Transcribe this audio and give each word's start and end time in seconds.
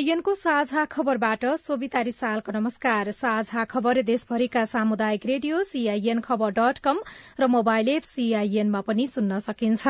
सीआईएनको 0.00 0.32
साझा 0.34 0.84
खबरबाट 0.86 1.44
सोभिता 1.60 2.00
रिसालको 2.00 2.52
नमस्कार। 2.52 3.10
साझा 3.12 3.64
खबर 3.64 4.00
देशभरिका 4.02 4.64
सामुदायिक 4.64 5.26
रेडियो 5.26 5.62
सीआईएन 5.62 6.20
खबर 6.20 6.50
डट 6.50 6.78
कम 6.78 7.00
र 7.40 7.46
मोबाइल 7.46 7.88
एप 7.90 8.02
सीआईएनमा 8.02 8.80
पनि 8.80 9.06
सुन्न 9.06 9.38
सकिन्छ। 9.40 9.84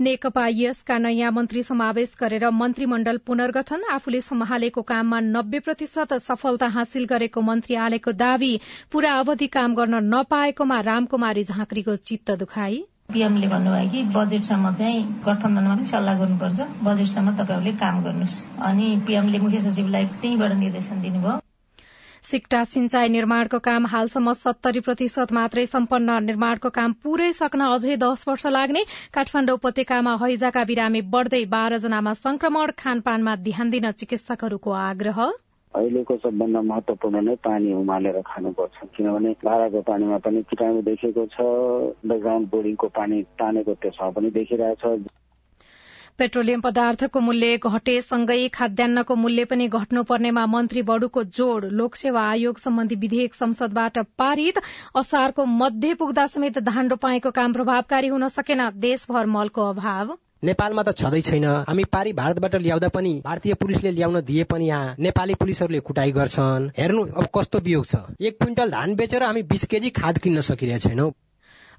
नेकपा 0.00 0.46
यसका 0.50 0.98
नयाँ 0.98 1.32
मन्त्री 1.32 1.62
समावेश 1.62 2.14
गरेर 2.20 2.48
मन्त्रीमण्डल 2.52 3.18
पुनर्गठन 3.26 3.88
आफूले 3.90 4.20
सम्हालेको 4.20 4.82
काममा 4.84 5.20
नब्बे 5.32 5.58
प्रतिशत 5.64 6.14
सफलता 6.20 6.68
हासिल 6.76 7.04
गरेको 7.08 7.40
मन्त्रीआलयको 7.42 8.18
दावी 8.20 8.54
पूरा 8.92 9.18
अवधि 9.18 9.46
काम 9.48 9.74
गर्न 9.74 10.04
नपाएकोमा 10.14 10.80
रामकुमारी 10.82 11.44
झाँक्रीको 11.44 11.96
चित्त 12.04 12.40
दुखाई। 12.40 12.84
पीएमले 13.08 13.46
भन्नुभयो 13.46 13.88
कि 13.90 14.02
बजेटसम्म 14.12 14.72
चाहिँ 14.74 15.00
गठबन्धनमा 15.24 15.74
पनि 15.76 15.86
सल्लाह 15.86 16.18
गर्नुपर्छ। 16.18 16.60
बजेटसम्म 16.84 17.32
तपाईँहरूले 17.38 17.72
काम 17.76 18.02
गर्नुहोस्। 18.04 18.36
अनि 18.68 18.86
पीएमले 19.06 19.38
मुख्य 19.38 19.60
सचिवलाई 19.60 20.06
त्यहीँबाट 20.22 20.52
निर्देशन 20.58 21.00
दिनुभयो। 21.02 21.34
सिक्टा 22.22 22.62
सिंचाई 22.64 23.08
निर्माणको 23.08 23.58
काम 23.58 23.86
हालसम्म 23.86 24.32
सत्तरी 24.40 24.80
प्रतिशत 24.80 25.32
मात्रै 25.32 25.66
सम्पन्न 25.66 26.18
निर्माणको 26.24 26.70
काम 26.78 26.92
पूरै 27.02 27.30
सक्न 27.34 27.68
अझै 27.68 27.96
दश 28.00 28.24
वर्ष 28.28 28.46
लाग्ने 28.56 28.82
काठमाडौँ 29.12 29.56
उपत्यकामा 29.60 30.16
हैजाका 30.22 30.64
बिरामी 30.64 31.00
बढ़दै 31.12 31.44
बाह्र 31.52 31.84
जनामा 31.84 32.12
संक्रमण 32.16 32.78
खानपानमा 32.78 33.36
ध्यान 33.48 33.70
दिन 33.70 33.90
चिकित्सकहरूको 33.92 34.70
आग्रह। 34.82 35.26
अहिलेको 35.74 36.16
सबभन्दा 36.22 36.60
महत्वपूर्ण 36.62 37.20
नै 37.24 37.34
पानी 37.44 37.72
उमालेर 37.72 38.20
खानुपर्छ। 38.26 38.76
किनभने 38.96 39.30
भाँडाको 39.44 39.80
पानीमा 39.88 40.18
पनि 40.24 40.42
किटाणु 40.50 40.82
देखेको 40.88 41.26
छ 41.34 41.36
अन्डरग्राउन्ड 41.40 42.48
बोर्डिङको 42.50 42.88
पानी 42.98 43.22
तानेको 43.40 43.74
त्यसमा 43.82 44.08
पनि 44.16 44.30
देखिरहेछ 44.38 44.84
पेट्रोलियम 46.18 46.60
पदार्थको 46.60 47.20
मूल्य 47.20 47.56
घटेसँगै 47.68 48.48
खाद्यान्नको 48.54 49.14
मूल्य 49.16 49.44
पनि 49.52 49.68
घट्नुपर्नेमा 49.68 50.44
मन्त्री 50.46 50.82
बडुको 50.90 51.22
जोड़। 51.38 51.70
लोकसेवा 51.80 52.22
आयोग 52.30 52.58
सम्बन्धी 52.58 52.96
विधेयक 53.04 53.34
संसदबाट 53.34 53.98
पारित। 54.18 54.60
असारको 54.96 55.44
मध्य 55.54 55.94
पुग्दा 55.94 56.26
समेत 56.26 56.58
धान 56.68 56.88
रोपाईको 56.88 57.30
काम 57.30 57.52
प्रभावकारी 57.52 58.08
हुन 58.08 58.28
सकेन। 58.28 58.68
देशभर 58.80 59.26
मलको 59.36 59.68
अभाव। 59.70 60.14
नेपालमा 60.42 60.82
त 60.82 60.90
छँदै 60.98 61.20
छैन। 61.20 61.44
हामी 61.44 61.84
पारी 61.84 62.12
भारतबाट 62.12 62.54
ल्याउँदा 62.54 62.88
पनि 62.88 63.12
भारतीय 63.24 63.54
पुलिसले 63.54 63.90
ल्याउन 63.90 64.20
दिए 64.20 64.44
पनि 64.44 64.68
यहाँ 64.68 64.94
नेपाली 64.98 65.34
पुलिसहरूले 65.34 65.80
कुटाई 65.80 66.12
गर्छन्। 66.12 66.70
हेर्नु 66.78 67.02
अब 67.04 67.28
कस्तो 67.34 67.58
वियोग 67.58 67.86
छ। 67.86 67.94
एक 68.20 68.38
क्विन्टल 68.38 68.70
धान 68.70 68.94
बेचेर 68.94 69.22
हामी 69.22 69.42
बिस 69.42 69.64
केजी 69.66 69.90
खाद 69.90 70.18
किन्न 70.18 70.40
सकिरहेका 70.40 70.88
छैनौं। 70.88 71.10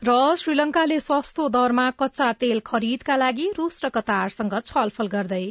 र 0.04 0.36
श्रीलंकाले 0.36 1.00
सस्तो 1.00 1.50
दरमा 1.50 1.90
कच्चा 2.00 2.32
तेल 2.34 2.60
खरिदका 2.66 3.16
लागि 3.16 3.52
रूस 3.58 3.86
र 3.86 3.90
कतारसँग 3.90 4.60
छलफल 4.66 5.08
गर्दै। 5.08 5.46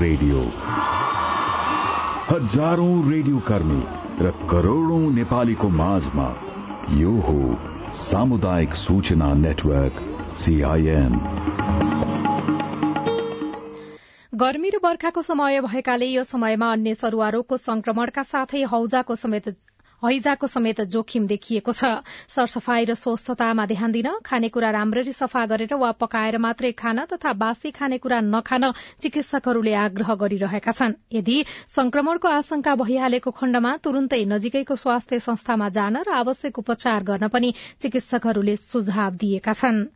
रेडियो। 0.00 0.40
हजारौं 2.30 3.10
रेडियो 3.10 3.38
कर्मी। 3.38 4.07
र 4.20 4.30
करोड़ौं 4.50 5.10
नेपालीको 5.10 5.68
माझमा 5.70 6.24
यो 6.92 7.10
हो 7.26 7.92
सामुदायिक 7.98 8.74
सूचना 8.74 9.28
नेटवर्क 9.34 10.00
सीआईएन 10.36 11.14
गर्मी 14.34 14.70
र 14.70 14.80
बर्खाको 14.82 15.22
समय 15.22 15.60
भएकाले 15.60 16.06
यो 16.06 16.22
समयमा 16.24 16.72
अन्य 16.72 16.94
सरूवा 16.94 17.28
रोगको 17.28 17.56
संक्रमणका 17.56 18.22
साथै 18.32 18.62
हौजाको 18.72 19.16
समेत 19.16 19.48
हैजाको 20.02 20.46
समेत 20.46 20.80
जोखिम 20.88 21.26
देखिएको 21.26 21.72
छ। 21.72 21.84
सरसफाई 22.28 22.84
र 22.84 22.94
स्वस्थतामा 22.94 23.66
ध्यान 23.66 23.92
दिन 23.92 24.08
खानेकुरा 24.24 24.70
राम्ररी 24.70 25.12
सफा 25.12 25.44
गरेर 25.46 25.74
वा 25.74 25.90
पकाएर 25.92 26.38
मात्रै 26.38 26.72
खान 26.72 27.04
तथा 27.10 27.32
बासी 27.34 27.70
खानेकुरा 27.70 28.20
नखान 28.22 28.70
चिकित्सकहरूले 29.02 29.74
आग्रह 29.76 30.14
गरिरहेका 30.14 30.72
छन्। 30.72 30.94
यदि 31.12 31.36
संक्रमणको 31.66 32.28
आशंका 32.30 32.74
भइहालेको 32.74 33.30
खण्डमा 33.30 33.76
तुरून्तै 33.82 34.24
नजिकैको 34.24 34.76
स्वास्थ्य 34.76 35.18
संस्थामा 35.20 35.68
जान 35.70 35.96
र 36.06 36.14
आवश्यक 36.14 36.58
उपचार 36.58 37.02
गर्न 37.04 37.28
पनि 37.28 37.52
चिकित्सकहरूले 37.80 38.56
सुझाव 38.56 39.12
दिएका 39.16 39.52
छन्। 39.52 39.86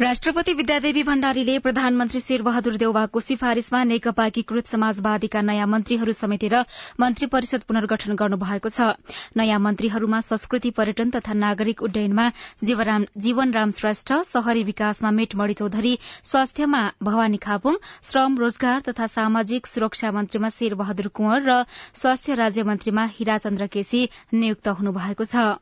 राष्ट्रपति 0.00 0.52
विद्यादेवी 0.54 1.02
भण्डारीले 1.02 1.58
प्रधानमन्त्री 1.58 2.20
शेरबहादुर 2.20 2.76
देउवाको 2.76 3.20
सिफारिशमा 3.20 3.82
नेकपा 3.84 4.26
एकीकृत 4.26 4.66
समाजवादीका 4.66 5.40
नयाँ 5.42 5.66
मन्त्रीहरू 5.66 6.12
समेटेर 6.14 6.54
मन्त्री 7.00 7.26
परिषद 7.44 7.62
पुनर्गठन 7.68 8.14
गर्नुभएको 8.16 8.68
छ। 8.72 8.96
नयाँ 9.36 9.60
मन्त्रीहरूमा 9.60 10.20
संस्कृति 10.24 10.70
पर्यटन 10.72 11.10
तथा 11.12 11.32
नागरिक 11.36 11.82
उड्डयनमा 11.84 12.24
जीवनराम 12.64 13.70
श्रेष्ठ 13.78 14.12
शहरी 14.24 14.62
विकासमा 14.64 15.10
मेटमणी 15.12 15.54
चौधरी 15.60 15.92
स्वास्थ्यमा 16.24 16.82
भवानी 17.04 17.36
खापुङ 17.44 17.76
श्रम 18.02 18.38
रोजगार 18.40 18.80
तथा 18.88 19.06
सामाजिक 19.12 19.66
सुरक्षा 19.68 20.12
मन्त्रीमा 20.16 20.48
शेर 20.56 20.74
बहादुर 20.80 21.08
कुंवर 21.12 21.40
र 21.44 21.60
स्वास्थ्य 21.92 22.40
राज्य 22.40 22.62
मन्त्रीमा 22.64 23.04
हिराचन्द्र 23.12 23.66
केसी 23.68 24.08
नियुक्त 24.32 24.68
हुनुभएको 24.80 25.24
छ। 25.28 25.60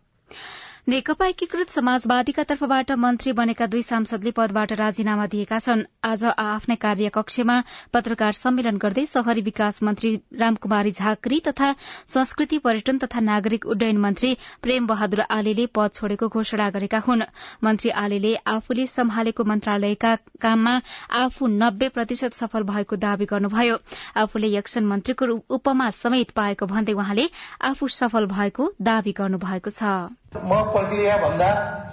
नेकपा 0.86 1.26
एकीकृत 1.26 1.68
समाजवादीका 1.70 2.42
तर्फबाट 2.42 2.90
मन्त्री 2.98 3.32
बनेका 3.32 3.66
दुई 3.66 3.82
सांसदले 3.82 4.30
पदबाट 4.30 4.72
राजीनामा 4.72 5.26
दिएका 5.26 5.58
छन्। 5.58 5.82
आज 6.04 6.24
आफ्नै 6.24 6.76
कार्यकक्षमा 6.76 7.58
पत्रकार 7.92 8.32
सम्मेलन 8.32 8.76
गर्दै 8.82 9.04
शहरी 9.06 9.42
विकास 9.42 9.82
मन्त्री 9.82 10.10
रामकुमारी 10.40 10.90
झाँक्री 10.92 11.38
तथा 11.40 11.68
संस्कृति 12.06 12.58
पर्यटन 12.58 12.98
तथा 12.98 13.20
नागरिक 13.20 13.66
उड्डयन 13.66 13.98
मन्त्री 13.98 14.30
प्रेम 14.62 14.86
बहादुर 14.86 15.20
आलेले 15.30 15.66
पद 15.70 15.92
छोडेको 15.94 16.28
घोषणा 16.30 16.68
गरेका 16.70 16.98
हुन्। 17.06 17.22
मन्त्री 17.64 17.90
आलेले 18.02 18.34
आफूले 18.54 18.86
सम्हालेको 18.88 19.44
मन्त्रालयका 19.44 20.14
काममा 20.42 20.74
आफू 21.20 21.46
नब्बे 21.54 21.88
प्रतिशत 21.90 22.34
सफल 22.34 22.66
भएको 22.72 22.96
दावी 23.06 23.30
गर्नुभयो। 23.30 23.78
आफूले 24.24 24.50
यक्षन 24.56 24.90
मन्त्रीको 24.90 25.30
उपमा 25.58 25.88
समेत 26.00 26.34
पाएको 26.34 26.66
भन्दै 26.74 26.98
वहाँले 26.98 27.28
आफू 27.70 27.88
सफल 27.98 28.26
भएको 28.34 28.68
दावी 28.90 29.16
गर्नुभएको 29.22 29.70
छ। 29.70 29.94
म 30.36 30.62
प्रक्रिया 30.72 31.16
भन्दा 31.16 31.48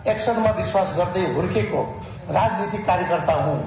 एक्सनमा 0.07 0.51
विश्वास 0.57 0.93
गर्दै 0.97 1.25
हुर्केको 1.33 1.81
राजनीतिक 2.31 2.85
कार्यकर्ता 2.85 3.33
हुँ। 3.33 3.59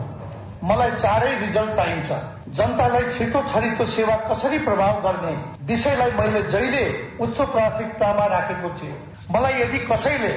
मलाई 0.65 0.91
चारै 0.97 1.35
रिजल्ट 1.39 1.75
चाहिन्छ। 1.75 2.19
जनतालाई 2.57 3.11
छिटो 3.11 3.43
छरितो 3.49 3.87
सेवा 3.87 4.17
कसरी 4.29 4.59
प्रभाव 4.59 5.01
गर्ने 5.03 5.33
विषयलाई 5.67 6.11
मैले 6.11 6.43
जहिले 6.49 6.85
उच्च 7.21 7.41
प्राथमिकतामा 7.41 8.27
राखेको 8.27 8.69
थिएँ। 8.79 8.97
मलाई 9.31 9.61
यदि 9.61 9.79
कसैले 9.87 10.33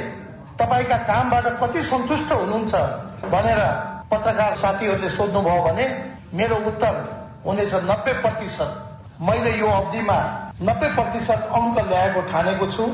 तपाईँका 0.60 0.98
कामबाट 1.10 1.48
कति 1.62 1.84
सन्तुष्ट 1.84 2.32
हुनुहुन्छ 2.32 2.76
भनेर 3.32 3.62
पत्रकार 4.12 4.56
साथीहरूले 4.56 5.10
सोध्नुभयो 5.10 5.62
भने 5.64 5.86
मेरो 6.34 6.56
उत्तर 6.68 6.94
हुनेछ 7.46 7.74
नब्बे 7.84 8.14
प्रतिशत। 8.22 9.22
मैले 9.22 9.52
यो 9.60 9.68
अवधिमा 9.72 10.18
नब्बे 10.62 10.88
प्रतिशत 10.96 11.50
अङ्क 11.56 11.80
ल्याएको 11.88 12.22
ठानेको 12.32 12.68
छु। 12.72 12.86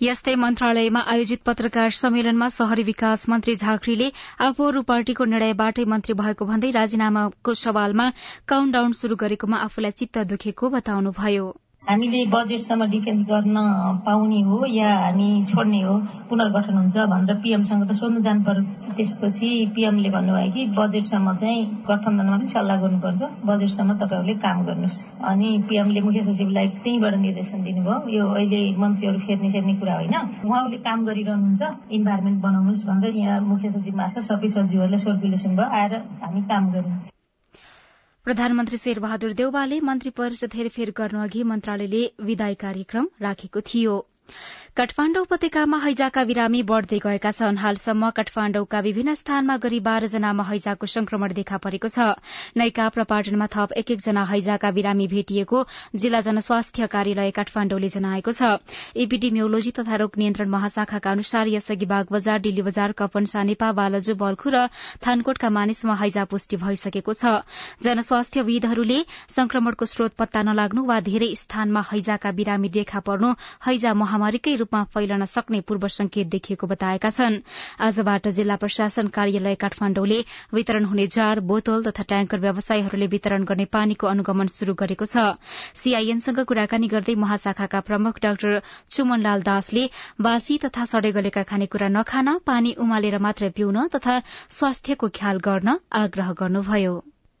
यस्तै 0.00 0.32
मन्त्रालयमा 0.40 1.00
आयोजित 1.12 1.40
पत्रकार 1.46 1.94
सम्मेलनमा 1.94 2.48
शहरी 2.56 2.82
विकास 2.88 3.24
मन्त्री 3.28 3.54
झाँक्रीले 3.56 4.08
आफूहरू 4.48 4.82
पार्टीको 4.90 5.24
निर्णयबाटै 5.32 5.86
मन्त्री 5.92 6.18
भएको 6.20 6.50
भन्दै 6.50 6.70
राजीनामाको 6.76 7.54
सवालमा 7.62 8.10
काउण्ट 8.48 8.78
डाउन 8.78 8.92
शुरू 9.00 9.16
गरेकोमा 9.22 9.64
आफूलाई 9.64 9.98
चित्त 10.02 10.28
दुखेको 10.34 10.70
बताउनुभयो। 10.76 11.48
हामीले 11.88 12.18
बजेटसम्म 12.28 12.84
डिफेन्स 12.90 13.22
गर्न 13.28 13.56
पाउने 14.06 14.40
हो 14.44 14.56
या 14.68 14.88
हामी 14.94 15.28
छोड्ने 15.48 15.80
हो 15.82 15.94
पुनर्गठन 16.28 16.76
हुन्छ 16.76 16.96
भनेर 17.12 17.36
पिएमसँग 17.44 17.86
त 17.88 17.92
सोध्नु 17.96 18.20
जानु 18.26 18.44
पर्यो। 18.44 18.92
त्यसपछि 18.96 19.48
पिएमले 19.74 20.10
भन्नुभयो 20.12 20.52
कि 20.52 20.66
बजेटसम्म 20.76 21.34
चाहिँ 21.40 21.64
गठबन्धनमा 21.88 22.36
पनि 22.36 22.48
सल्लाह 22.48 22.80
गर्नुपर्छ। 22.84 23.22
बजेटसम्म 23.48 23.96
तपाईँहरूले 24.04 24.34
काम 24.44 24.64
गर्नुहोस्। 24.68 25.00
अनि 25.32 25.48
पिएमले 25.68 26.00
मुख्य 26.04 26.22
सचिवलाई 26.28 26.68
त्यहीँबाट 26.84 27.14
निर्देशन 27.24 27.62
दिनुभयो। 27.64 27.98
यो 28.16 28.24
अहिले 28.36 28.62
मन्त्रीहरू 28.84 29.18
फेर्ने 29.26 29.50
सेर्ने 29.50 29.74
कुरा 29.80 29.94
होइन। 29.94 30.16
उहाँहरूले 30.44 30.84
काम 30.88 31.04
गरिरहनुहुन्छ। 31.08 31.62
इन्भाइरोमेन्ट 31.90 32.38
बनाउनुहोस् 32.42 32.86
भनेर 32.86 33.16
यहाँ 33.16 33.40
मुख्य 33.48 33.70
सचिव 33.70 33.96
मार्फत 33.96 34.32
सबै 34.32 34.48
सचिवहरूलाई 34.56 35.06
सर्कुलेसन 35.08 35.56
भयो। 35.56 35.76
आएर 35.80 36.02
हामी 36.20 36.42
काम 36.52 36.72
गर्यौँ। 36.72 37.17
प्रधानमन्त्री 38.28 38.78
शेरबहादुर 38.78 39.32
देउवाले 39.32 39.76
मन्त्री 39.88 40.10
परिषद 40.16 40.54
हेरफेर 40.54 40.90
गर्नु 40.96 41.20
अघि 41.26 41.42
मन्त्रालयले 41.50 42.00
विदाई 42.28 42.54
कार्यक्रम 42.62 43.06
राखेको 43.24 43.60
थियो। 43.68 43.94
काठमाण्डु 44.76 45.20
उपत्यकामा 45.22 45.78
हैजाका 45.80 46.22
बिरामी 46.24 46.62
बढ़दै 46.62 46.98
गएका 47.00 47.30
छन्। 47.32 47.56
हालसम्म 47.58 48.10
काठमाण्डुका 48.16 48.80
विभिन्न 48.80 49.14
स्थानमा 49.14 49.56
गरी 49.58 49.80
बाह्र 49.80 50.06
जनामा 50.06 50.44
हैजाको 50.44 50.86
संक्रमण 50.86 51.32
देखा 51.32 51.56
परेको 51.56 51.88
छ। 51.88 52.20
नैकाप 52.54 52.98
र 52.98 53.04
पाटनमा 53.08 53.46
थप 53.48 53.72
एक 53.80 53.90
एकजना 53.90 54.24
हैजाका 54.28 54.70
बिरामी 54.70 55.06
भेटिएको 55.08 55.58
जिल्ला 55.96 56.20
जनस्वास्थ्य 56.20 56.86
कार्यालय 56.86 57.30
काठमाण्डुले 57.38 57.88
जनाएको 57.88 58.32
छ। 58.32 58.60
एपिडिमियोलोजी 58.94 59.70
तथा 59.80 59.96
रोग 60.04 60.12
नियन्त्रण 60.18 60.48
महाशाखाका 60.50 61.10
अनुसार 61.10 61.48
यसअघि 61.48 61.86
बाग 61.86 62.06
बजार 62.12 62.38
डिल्ली 62.44 62.62
बजार 62.68 62.92
कपन 63.00 63.24
सानेपा 63.24 63.72
बालजु 63.72 64.14
बल्खु 64.14 64.48
र 64.50 64.68
थानकोटका 65.00 65.50
मानिसमा 65.50 65.94
हैजा 65.96 66.24
पुष्टि 66.28 66.56
भइसकेको 66.60 67.12
छ। 67.14 67.40
जनस्वास्थ्यविदहरूले 67.82 69.00
संक्रमणको 69.32 69.84
स्रोत 69.86 70.14
पत्ता 70.20 70.42
नलाग्नु 70.44 70.86
वा 70.86 71.00
धेरै 71.10 71.34
स्थानमा 71.34 71.82
हैजाका 71.90 72.30
बिरामी 72.38 72.68
देखा 72.78 73.00
पर्नु 73.02 73.34
हैजा 73.66 73.94
महामारीकै 74.04 74.56
रूपमा 74.68 74.84
फैलन 74.84 75.24
सक्ने 75.24 75.60
पूर्व 75.64 75.86
संकेत 75.88 76.26
देखिएको 76.28 76.66
बताएका 76.68 77.10
छन्। 77.10 77.40
आजबाट 77.80 78.28
जिल्ला 78.28 78.56
प्रशासन 78.56 79.08
कार्यालय 79.08 79.54
काठमाण्डुले 79.56 80.20
वितरण 80.52 80.84
हुने 80.84 81.06
जार 81.08 81.40
बोतल 81.40 81.82
तथा 81.88 82.02
ट्याङ्कर 82.04 82.40
व्यवसायीहरूले 82.40 83.06
वितरण 83.08 83.44
गर्ने 83.48 83.64
पानीको 83.64 84.06
अनुगमन 84.06 84.46
शुरू 84.52 84.74
गरेको 84.76 85.08
छ। 85.08 85.40
सीआईएनसँग 85.74 86.44
कुराकानी 86.44 86.88
गर्दै 86.88 87.14
महाशाखाका 87.16 87.80
प्रमुख 87.80 88.20
डाक्टर 88.20 88.60
चुमनलाल 88.92 89.42
दासले 89.42 89.88
बासी 90.20 90.58
तथा 90.60 90.84
सडे 90.84 91.12
गलेका 91.16 91.42
खानेकुरा 91.48 91.88
नखान 91.88 92.38
पानी 92.44 92.76
उमालेर 92.78 93.18
मात्र 93.18 93.50
पिउन 93.56 93.88
तथा 93.88 94.20
स्वास्थ्यको 94.52 95.08
ख्याल 95.16 95.38
गर्न 95.40 95.78
आग्रह 95.96 96.32
गर्नुभयो। 96.40 96.96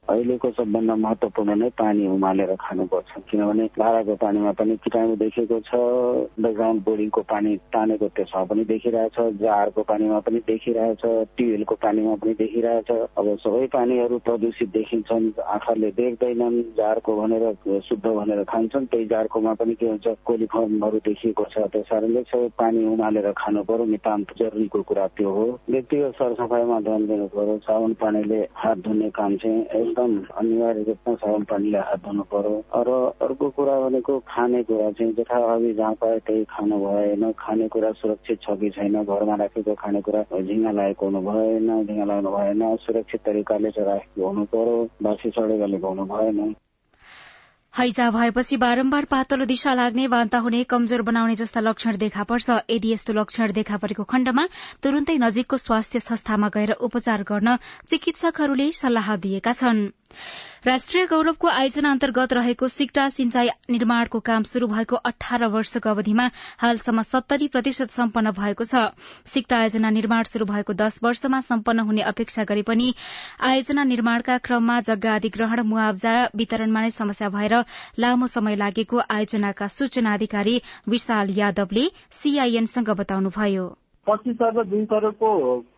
अहिलेको 0.08 0.50
सबभन्दा 0.56 0.94
महत्वपूर्ण 0.96 1.54
नै 1.58 1.68
पानी 1.78 2.06
उमालेर 2.08 2.54
खानुपर्छ। 2.60 3.10
किनभने 3.30 3.64
धाराको 3.78 4.14
पानीमा 4.16 4.52
पनि 4.58 4.76
किटाणु 4.84 5.16
देखेको 5.22 5.58
छ 5.68 5.72
अन्डरग्राउन्ड 5.74 6.82
बोर्डिङको 6.84 7.20
पानी 7.28 7.56
तानेको 7.74 8.08
त्यसमा 8.16 8.42
पनि 8.50 8.64
देखिरहेछ 8.64 9.18
जारको 9.42 9.82
पानीमा 9.90 10.18
पनि 10.26 10.38
देखिरहेछ 10.48 11.02
ट्युबवेलको 11.36 11.74
पानीमा 11.84 12.14
पनि 12.22 12.32
देखिरहेछ। 12.40 12.90
अब 13.18 13.26
सबै 13.44 13.66
पानीहरू 13.76 14.18
प्रदूषित 14.24 14.68
देखिन्छन् 14.72 15.26
आँखाले 15.44 15.90
देख्दैनन् 16.00 16.58
जारको 16.78 17.16
भनेर 17.20 17.44
शुद्ध 17.88 18.06
भनेर 18.06 18.42
खान्छन् 18.48 18.86
त्यही 18.88 19.06
जारकोमा 19.12 19.52
पनि 19.60 19.74
के 19.74 19.86
हुन्छ 19.86 20.06
कोलिफर्महरू 20.24 20.98
देखिएको 21.04 21.44
छ। 21.52 21.68
त्यस 21.68 21.88
कारणले 21.90 22.22
सबै 22.32 22.48
पानी 22.58 22.84
उमालेर 22.86 23.30
खानु 23.36 23.62
पर्यो 23.68 23.84
नितान्त 23.92 24.32
जरुरीको 24.40 24.82
कुरा 24.88 25.06
त्यो 25.18 25.30
हो। 25.36 25.46
व्यक्तिगत 25.68 26.12
सरसफाइमा 26.18 26.80
ध्यान 26.88 27.06
दिनु 27.06 27.26
पर्यो 27.36 27.56
साबुन 27.68 27.92
पानीले 28.00 28.40
हात 28.56 28.78
धुने 28.88 29.10
काम 29.10 29.36
चाहिँ 29.36 29.64
एकदम 29.98 30.38
अनिवार्य 30.38 30.82
रूपमा 30.88 31.14
साबुन 31.14 31.42
पानीले 31.50 31.78
हात 31.78 31.98
धुनु 32.06 32.22
पर्यो। 32.30 32.54
र 32.86 32.90
अर्को 33.18 33.50
कुरा 33.50 33.74
भनेको 33.82 34.18
खानेकुरा 34.30 34.90
चाहिँ 34.94 35.12
जथा 35.18 35.38
अघि 35.54 35.72
जहाँ 35.74 35.94
पायो 35.98 36.18
त्यही 36.22 36.44
खानु 36.46 36.76
भएन। 36.78 37.32
खानेकुरा 37.34 37.90
सुरक्षित 37.98 38.38
छ 38.42 38.54
कि 38.60 38.70
छैन? 38.78 38.94
घरमा 39.02 39.34
राखेको 39.42 39.74
खानेकुरा 39.74 40.22
झिङ्गा 40.38 40.70
लागेको 40.70 41.06
हुनु 41.06 41.20
भएन 41.26 41.68
झिङ्गा 41.86 42.04
लाग्नु 42.04 42.30
भएन। 42.30 42.62
सुरक्षित 42.86 43.20
तरिकाले 43.26 43.70
चाहिँ 43.74 43.88
राखेको 43.90 44.26
हुनु 44.28 44.44
पर्यो। 44.54 44.76
बासी 45.02 45.30
सडेको 45.34 45.88
हुनु 45.88 46.04
भएन। 46.06 46.54
हैजा 47.74 48.10
भएपछि 48.10 48.56
बारम्बार 48.56 49.04
पातलो 49.04 49.44
दिशा 49.46 49.72
लाग्ने 49.74 50.06
वान्ता 50.10 50.38
हुने 50.38 50.62
कमजोर 50.64 51.02
बनाउने 51.02 51.34
जस्ता 51.38 51.60
लक्षण 51.60 51.96
देखा 51.96 52.24
पर्छ। 52.24 52.50
यदि 52.70 52.92
यस्तो 52.92 53.12
लक्षण 53.12 53.52
देखा 53.52 53.76
परेको 53.78 54.04
खण्डमा 54.04 54.46
तुरन्तै 54.82 55.16
नजिकको 55.22 55.56
स्वास्थ्य 55.58 56.00
संस्थामा 56.00 56.48
गएर 56.50 56.72
उपचार 56.82 57.22
गर्न 57.30 57.56
चिकित्सकहरूले 57.90 58.70
सल्लाह 58.74 59.16
दिएका 59.22 59.52
छनृ। 59.52 59.90
राष्ट्रिय 60.66 61.06
गौरवको 61.06 61.48
आयोजना 61.48 61.90
अन्तर्गत 61.90 62.32
रहेको 62.32 62.68
सिक्टा 62.68 63.08
सिंचाई 63.14 63.48
निर्माणको 63.70 64.20
काम 64.20 64.42
शुरू 64.42 64.66
भएको 64.66 64.96
अठार 65.10 65.44
वर्षको 65.46 65.90
अवधिमा 65.90 66.24
हालसम्म 66.58 67.02
सत्तरी 67.02 67.48
प्रतिशत 67.48 67.90
सम्पन्न 67.94 68.30
भएको 68.34 68.64
छ। 68.64 68.90
सिक्टा 69.28 69.56
आयोजना 69.58 69.90
निर्माण 69.90 70.22
शुरू 70.32 70.46
भएको 70.50 70.72
दश 70.74 70.98
वर्षमा 71.04 71.40
सम्पन्न 71.46 71.86
हुने 71.86 72.02
अपेक्षा 72.10 72.44
गरे 72.50 72.62
पनि 72.66 72.94
आयोजना 73.50 73.84
निर्माणका 73.84 74.38
क्रममा 74.48 74.80
जग्गा 74.90 75.14
अधिग्रहण 75.14 75.62
मुआवजा 75.68 76.16
वितरणमा 76.34 76.80
नै 76.80 76.90
समस्या 76.98 77.28
भएर 77.30 77.57
लामो 77.98 78.26
समय 78.26 78.56
लागेको 78.56 79.00
आयोजनाका 79.10 79.68
सूचना 79.68 80.14
अधिकारी 80.14 80.60
विशाल 80.88 81.34
यादवले 81.38 81.90
सीआईएनसँग 82.12 82.90
बताउनुभयो। 83.02 83.68
पच्चिस 84.08 84.42
अर्ब 84.42 84.62
दुई 84.68 84.84
करोडको 84.90 85.30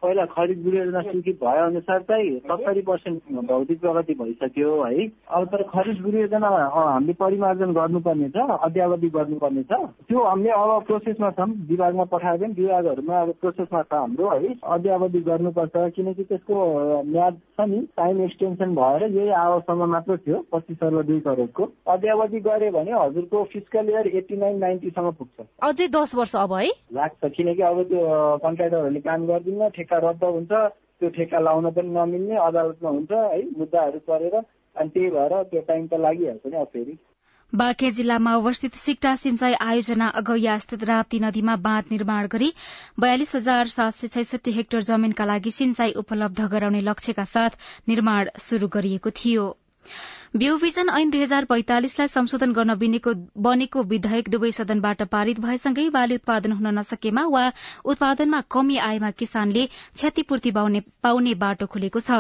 पहिला 0.03 0.25
खरिद 0.33 0.67
योजना 0.67 1.01
स्वीकृत 1.03 1.39
भए 1.43 1.59
अनुसार 1.61 2.03
चाहिँ 2.11 2.39
सत्तरी 2.41 2.83
पर्सेन्ट 2.83 3.41
भौतिक 3.51 3.81
प्रगति 3.81 4.15
भइसक्यो 4.21 4.71
है। 4.83 5.07
अब 5.31 5.47
तर 5.53 5.63
खरिद 5.71 6.15
योजना 6.15 6.49
हामीले 6.49 7.13
परिमार्जन 7.21 7.73
गर्नुपर्ने 7.75 8.29
छ 8.31 8.47
अध्यावधि 8.61 9.09
गर्नुपर्ने 9.17 9.63
छ। 9.63 9.81
त्यो 10.09 10.25
हामीले 10.25 10.51
अब 10.53 10.85
प्रोसेसमा 10.87 11.31
छौँ 11.39 11.49
विभागमा 11.71 12.05
पठायो 12.13 12.39
भने 12.39 12.55
विभागहरूमा 12.61 13.21
अब 13.21 13.33
प्रोसेसमा 13.41 13.83
छ 13.83 13.93
हाम्रो 13.95 14.29
है। 14.31 14.55
अध्यावधि 14.71 15.21
गर्नुपर्छ 15.29 15.91
किनकि 15.97 16.25
त्यसको 16.31 16.57
म्याद 17.11 17.41
छ 17.57 17.69
नि 17.69 17.81
टाइम 17.97 18.23
एक्सटेन्सन 18.25 18.75
भएर 18.75 19.03
यही 19.11 19.29
आवसम्म 19.41 19.91
मात्र 19.91 20.17
थियो 20.19 20.45
पच्चिस 20.53 20.83
अर्ब 20.85 21.03
दुई 21.07 21.21
करोडको 21.27 21.69
अध्यावधि 21.91 22.41
गऱ्यो 22.41 22.71
भने 22.73 22.93
हजुरको 22.95 23.45
फिजिकल 23.53 23.89
इयर 23.91 24.07
एट्टी 24.17 24.37
नाइन 24.37 24.59
नाइन्टीसम्म 24.61 25.11
पुग्छ। 25.19 25.47
अझै 25.63 25.89
दस 25.91 26.15
वर्ष 26.15 26.35
अब 26.37 26.53
है? 26.55 26.69
लाग्छ 26.95 27.33
किनकि 27.37 27.63
अब 27.63 27.83
त्यो 27.91 28.20
कन्ट्राक्टरहरूले 28.45 29.01
काम 29.01 29.27
गर्दिन्न 29.27 29.69
ठेक्का 29.77 29.99
रद्द 30.05 30.25
हुन्छ 30.31 30.65
त्यो 31.01 31.09
ठेक्का 31.11 31.39
लाउन 31.41 31.71
पनि 31.77 31.95
नमिल्ने 31.99 32.37
अदालतमा 32.47 32.91
हुन्छ 32.91 33.13
है 33.13 33.43
मुद्दाहरू 33.59 33.99
परेर 34.09 34.35
अनि 34.37 34.89
त्यही 34.89 35.11
भएर 35.11 35.43
त्यो 35.53 35.61
टाइम 35.69 35.87
त 35.87 36.01
लागिहाल्छ 36.01 36.53
नि 36.55 36.65
फेरि। 36.75 36.97
बाँके 37.53 37.91
जिल्लामा 37.91 38.33
अवस्थित 38.35 38.75
सिक्टा 38.81 39.15
सिंचाई 39.17 39.55
आयोजना 39.61 40.09
अगैया 40.19 40.59
स्थित 40.59 40.85
राप्ती 40.85 41.19
नदीमा 41.21 41.57
बाँध 41.65 41.91
निर्माण 41.91 42.29
गरी 42.33 42.51
बयालिस 43.01 43.35
हजार 43.37 43.73
सात 43.73 43.95
सय 43.95 44.09
छैसठी 44.09 44.53
हेक्टर 44.53 44.81
जमीनका 44.89 45.25
लागि 45.25 45.51
सिंचाई 45.51 45.93
उपलब्ध 46.03 46.47
गराउने 46.53 46.81
लक्ष्यका 46.83 47.25
साथ 47.33 47.59
निर्माण 47.89 48.31
शुरू 48.41 48.69
गरिएको 48.69 49.11
थियो। 49.19 49.49
बिउ 50.35 50.57
विजन 50.57 50.89
ऐन 50.89 51.11
दुई 51.11 51.21
हजार 51.21 51.45
पैंतालिसलाई 51.45 52.09
संशोधन 52.09 52.53
गर्न 52.55 52.75
बनेको 53.45 53.83
विधेयक 53.83 54.29
दुवै 54.31 54.51
सदनबाट 54.53 55.03
पारित 55.11 55.39
भएसँगै 55.41 55.89
बाली 55.91 56.15
उत्पादन 56.15 56.53
हुन 56.53 56.67
नसकेमा 56.79 57.25
वा 57.27 57.43
उत्पादनमा 57.85 58.41
कमी 58.49 58.77
आएमा 58.79 59.11
किसानले 59.13 59.65
क्षतिपूर्ति 59.67 60.51
पाउने 60.53 61.35
बाटो 61.35 61.67
खुलेको 61.67 62.01
छ। 62.01 62.19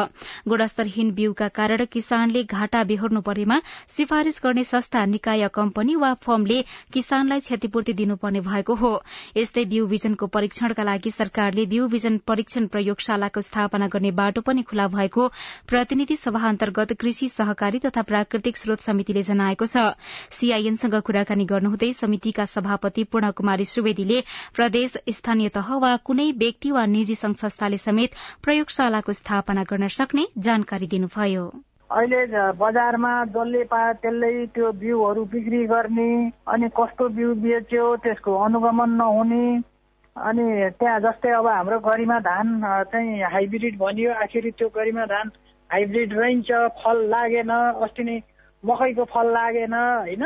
गुणस्तरहीन 0.49 1.12
बिउका 1.14 1.49
कारण 1.59 1.85
किसानले 1.93 2.43
घाटा 2.45 2.83
बेहोर्नु 2.85 3.21
परेमा 3.23 3.61
सिफारिश 3.88 4.40
गर्ने 4.45 4.64
संस्था 4.64 5.05
निकाय 5.07 5.49
कम्पनी 5.55 5.95
वा 5.97 6.12
फर्मले 6.26 6.59
किसानलाई 6.93 7.47
क्षतिपूर्ति 7.47 7.93
दिनुपर्ने 8.02 8.40
भएको 8.50 8.75
हो। 8.83 8.93
यस्तै 9.37 9.64
बिउ 9.76 9.87
विजनको 9.87 10.26
परीक्षणका 10.38 10.88
लागि 10.90 11.11
सरकारले 11.12 11.67
बिउ 11.76 11.87
विजन 11.95 12.19
परीक्षण 12.26 12.67
प्रयोगशालाको 12.75 13.40
स्थापना 13.43 13.88
गर्ने 13.95 14.11
बाटो 14.19 14.47
पनि 14.50 14.67
खुला 14.67 14.88
भएको 14.99 15.31
प्रतिनिधि 15.71 16.17
सभा 16.19 16.47
अन्तर्गत 16.49 16.99
कृषि 17.00 17.29
सहकारी 17.38 17.79
तथा 17.79 17.99
प्राकृतिक 18.02 18.57
स्रोत 18.57 18.80
समितिले 18.80 19.23
जनाएको 19.23 19.66
छ। 19.66 19.85
सीआईएनसँग 20.30 20.95
कुराकानी 21.02 21.45
गर्नुहुँदै 21.47 21.92
समितिका 21.95 22.45
सभापति 22.45 23.04
पूर्ण 23.04 23.30
कुमारी 23.33 23.64
सुवेदीले 23.64 24.21
प्रदेश 24.57 24.97
स्थानीय 25.11 25.49
तह 25.54 25.75
वा 25.76 25.97
कुनै 26.04 26.30
व्यक्ति 26.38 26.71
वा 26.71 26.85
निजी 26.88 27.14
संघ 27.14 27.37
संस्थाले 27.37 27.78
समेत 27.78 28.21
प्रयोगशालाको 28.45 29.12
स्थापना 29.12 29.64
गर्न 29.64 29.88
सक्ने 29.95 30.26
जानकारी 30.38 30.87
दिनुभयो। 30.87 31.50
अहिले 31.90 32.52
बजारमा 32.54 33.12
जसले 33.35 33.62
पायो 33.66 33.92
त्यसले 34.02 34.30
त्यो 34.54 34.71
बिउहरू 34.78 35.25
बिक्री 35.33 35.64
गर्ने 35.66 36.11
अनि 36.47 36.69
कस्तो 36.76 37.09
बिउ 37.16 37.35
बेच्यो 37.42 37.87
त्यसको 38.04 38.35
अनुगमन 38.45 38.90
नहुने 38.95 39.45
अनि 40.16 40.47
त्यहाँ 40.78 41.00
जस्तै 41.00 41.30
अब 41.35 41.47
हाम्रो 41.47 41.78
गरिमा 41.80 42.19
धान 42.21 42.47
चाहिँ 42.92 43.23
हाइब्रिड 43.33 43.78
भनियो 43.78 44.12
आखिर 44.23 44.50
त्यो 44.59 44.69
गरिमा 44.69 45.04
धान 45.07 45.30
हाइब्रिड 45.71 46.12
रहन्छ 46.15 46.50
फल 46.79 47.05
लागेन 47.09 47.50
अस्ति 47.81 48.05
नै 48.05 48.21
मकैको 48.62 49.05
फल 49.07 49.33
लागेन 49.33 49.75
होइन 49.75 50.25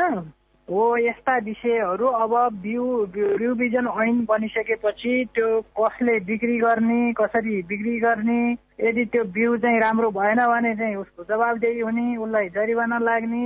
हो 0.71 0.97
यस्ता 0.97 1.37
विषयहरू 1.45 2.07
अब 2.07 2.31
बिउ 2.61 3.53
बिजन 3.55 3.87
ऐन 4.01 4.25
बनिसकेपछि 4.29 5.13
त्यो 5.35 5.49
कसले 5.79 6.19
बिक्री 6.25 6.57
गर्ने 6.59 7.13
कसरी 7.19 7.61
बिक्री 7.69 7.99
गर्ने 7.99 8.39
यदि 8.81 9.05
त्यो 9.13 9.23
बिउ 9.35 9.57
चाहिँ 9.61 9.79
राम्रो 9.79 10.09
भएन 10.11 10.41
भने 10.47 10.73
चाहिँ 10.75 10.95
उसको 10.95 11.23
जवाबदेही 11.29 11.79
हुने 11.79 12.17
उसलाई 12.17 12.49
जरिवाना 12.57 12.97
लाग्ने 12.97 13.45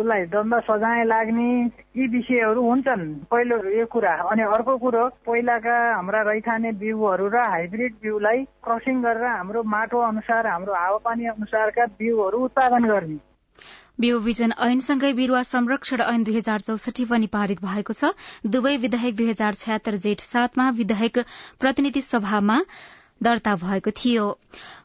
उसलाई 0.00 0.24
दण्ड 0.32 0.54
सजाय 0.70 1.04
लाग्ने 1.04 1.50
यी 1.96 2.06
विषयहरू 2.16 2.62
हुन्छन्। 2.68 3.04
पहिलो 3.30 3.56
यो 3.76 3.86
कुरा। 3.92 4.14
अनि 4.32 4.42
अर्को 4.56 4.76
कुरो 4.80 5.06
पहिलाका 5.28 5.76
हाम्रा 5.94 6.22
रैथाने 6.32 6.72
बिउहरू 6.80 7.28
र 7.28 7.36
हाइब्रिड 7.36 7.92
बिउलाई 8.02 8.44
क्रसिङ 8.64 9.02
गरेर 9.04 9.24
हाम्रो 9.24 9.62
माटो 9.76 9.98
अनुसार 10.08 10.46
हाम्रो 10.46 10.74
हावापानी 10.74 11.26
अनुसारका 11.36 11.86
बिउहरू 12.00 12.44
उत्पादन 12.44 12.88
गर्ने। 12.88 13.18
बिउ 14.00 14.18
बिजन 14.20 14.52
ऐनसँगै 14.60 15.12
बिरूवा 15.12 15.42
संरक्षण 15.42 16.00
ऐन 16.02 16.24
दुई 16.24 16.36
हजार 16.36 16.60
चौसठी 16.60 17.04
पनि 17.04 17.26
पारित 17.32 17.62
भएको 17.62 17.92
छ। 17.92 18.10
दुवै 18.46 18.76
विधेयक 18.78 19.16
दुई 19.16 19.28
हजार 19.28 19.54
छयत्तर 19.54 19.96
जेठ 20.02 20.20
सातमा 20.24 20.68
विधेयक 20.76 21.24
प्रतिनिधि 21.60 22.02
सभामा 22.02 22.58
दर्ता 23.20 23.54
भएको 23.56 23.90
थियो। 23.90 24.24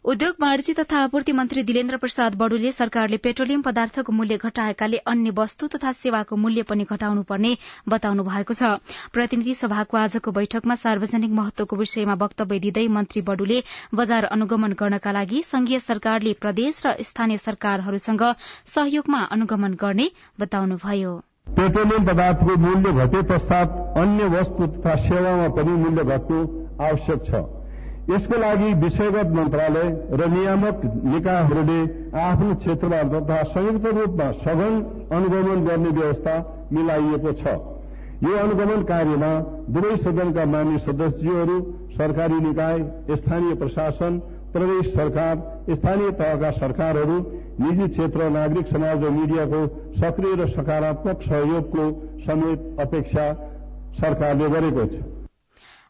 उद्योग 0.06 0.36
वाणिज्य 0.42 0.74
तथा 0.74 0.98
आपूर्ति 1.04 1.32
मन्त्री 1.32 1.64
दिलेन्द्र 1.64 1.98
प्रसाद 1.98 2.36
बडुले 2.36 2.72
सरकारले 2.72 3.18
पेट्रोलियम 3.18 3.62
पदार्थको 3.62 4.12
मूल्य 4.12 4.38
घटाएकाले 4.38 4.98
अन्य 5.06 5.32
वस्तु 5.38 5.68
तथा 5.68 5.92
सेवाको 5.92 6.36
मूल्य 6.36 6.64
पनि 6.64 6.84
घटाउनु 6.90 7.24
पर्ने 7.24 7.52
बताउनु 7.90 8.24
भएको 8.24 8.54
छ। 8.54 8.80
प्रतिनिधि 9.14 9.54
सभाको 9.54 9.98
आजको 9.98 10.32
बैठकमा 10.32 10.76
सार्वजनिक 10.76 11.32
महत्वको 11.32 11.76
विषयमा 11.76 12.14
वक्तव्य 12.24 12.60
दिँदै 12.60 12.88
मन्त्री 12.90 13.22
बडुले 13.22 13.62
बजार 13.94 14.26
अनुगमन 14.32 14.74
गर्नका 14.80 15.12
लागि 15.12 15.44
संघीय 15.44 15.80
सरकारले 15.82 16.34
प्रदेश 16.42 16.82
र 16.86 16.96
स्थानीय 17.04 17.38
सरकारहरूसँग 17.38 18.24
सहयोगमा 18.66 19.22
अनुगमन 19.32 19.74
गर्ने 19.78 20.10
बताउनुभयो। 20.40 21.16
पेट्रोलियम 21.56 22.06
पदार्थको 22.08 22.58
मूल्य 22.58 22.92
घटे 22.98 23.22
पश्चात 23.30 23.98
अन्य 23.98 24.28
वस्तु 24.36 24.68
तथा 24.68 24.96
सेवामा 25.08 25.48
पनि 25.56 25.80
मूल्य 25.80 26.04
घट्नु 26.06 26.46
आवश्यक 26.82 27.26
छ। 27.26 27.61
यसको 28.10 28.38
लागि 28.40 28.74
विषयगत 28.82 29.28
मन्त्रालय 29.36 29.90
र 30.20 30.28
नियामक 30.30 30.82
निकायहरूले 31.06 31.80
आफ्नो 32.20 32.56
क्षेत्रमा 32.56 33.02
तथा 33.12 33.44
संयुक्त 33.50 33.86
रूपमा 33.98 34.32
सघन 34.40 34.74
अनुगमन 35.18 35.66
गर्ने 35.68 35.90
व्यवस्था 36.00 36.34
मिलाइएको 36.72 37.34
छ। 37.34 37.54
यो 38.24 38.34
अनुगमन 38.38 38.82
कार्यमा 38.90 39.32
दुवै 39.76 39.96
सदनका 40.00 40.46
मान्य 40.48 40.80
सदस्यहरू 40.80 41.60
सरकारी 41.94 42.40
निकाय 42.42 42.84
स्थानीय 43.16 43.56
प्रशासन 43.62 44.20
प्रदेश 44.54 44.94
सरकार 44.94 45.38
स्थानीय 45.70 46.12
तहका 46.20 46.52
सरकारहरू 46.58 47.18
निजी 47.62 47.88
क्षेत्र 47.88 48.30
नागरिक 48.32 48.68
समाज 48.68 49.04
र 49.04 49.10
मीडियाको 49.16 49.64
सक्रिय 50.02 50.36
र 50.36 50.48
सकारात्मक 50.50 51.24
सहयोगको 51.24 51.90
समेत 52.26 52.80
अपेक्षा 52.82 53.32
सरकारले 54.02 54.50
गरेको 54.50 54.86
छ। 54.86 55.21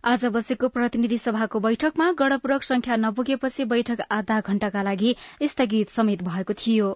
आज 0.03 0.23
बसेको 0.25 0.67
प्रतिनिधि 0.67 1.17
सभाको 1.17 1.59
बैठकमा 1.59 2.05
गणपूरक 2.19 2.63
संख्या 2.63 2.95
नपुगेपछि 2.95 3.65
बैठक 3.65 3.99
आधा 4.11 4.39
घण्टाका 4.41 4.81
लागि 4.83 5.15
स्थगित 5.47 5.89
समेत 5.89 6.23
भएको 6.23 6.53
थियो। 6.53 6.87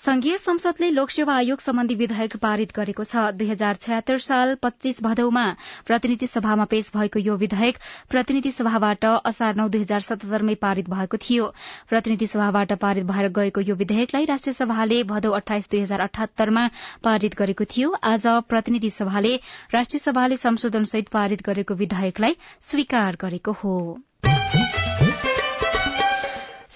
संघीय 0.00 0.36
संसदले 0.38 0.88
लोकसेवा 0.90 1.34
आयोग 1.36 1.60
सम्बन्धी 1.60 1.94
विधेयक 1.94 2.36
पारित 2.42 2.70
गरेको 2.76 3.04
छ। 3.04 3.24
दुई 3.36 3.48
हजार 3.48 3.76
छयत्तर 3.76 4.18
साल 4.26 4.54
पच्चीस 4.62 5.02
भदौमा 5.04 5.44
प्रतिनिधि 5.86 6.26
सभामा 6.26 6.64
पेश 6.70 6.88
भएको 6.94 7.20
यो 7.20 7.36
विधेयक 7.36 7.76
प्रतिनिधि 8.08 8.50
सभाबाट 8.52 9.04
असार 9.04 9.60
नौ 9.60 9.68
दुई 9.68 9.80
हजार 9.82 10.00
सतहत्तरमै 10.08 10.54
पारित 10.64 10.88
भएको 10.88 11.20
थियो। 11.20 11.52
प्रतिनिधि 11.92 12.26
सभाबाट 12.32 12.72
पारित 12.80 13.04
भएर 13.12 13.28
गएको 13.36 13.68
यो 13.68 13.74
विधेयकलाई 13.76 14.24
राष्ट्रिय 14.32 14.60
सभाले 14.62 15.02
भदौ 15.12 15.36
अठाइस 15.42 15.70
दुई 15.70 15.80
हजार 15.80 16.08
अठहत्तरमा 16.08 16.68
पारित 17.04 17.36
गरेको 17.36 17.64
थियो। 17.76 17.94
आज 18.16 18.26
प्रतिनिधि 18.48 18.90
सभाले 18.90 19.38
राष्ट्रिय 19.74 20.08
सभाले 20.08 20.36
संशोधनसहित 20.48 21.08
पारित 21.12 21.42
गरेको 21.44 21.74
विधेयकलाई 21.76 22.36
स्वीकार 22.62 23.16
गरेको 23.20 23.60
हो। 23.64 23.80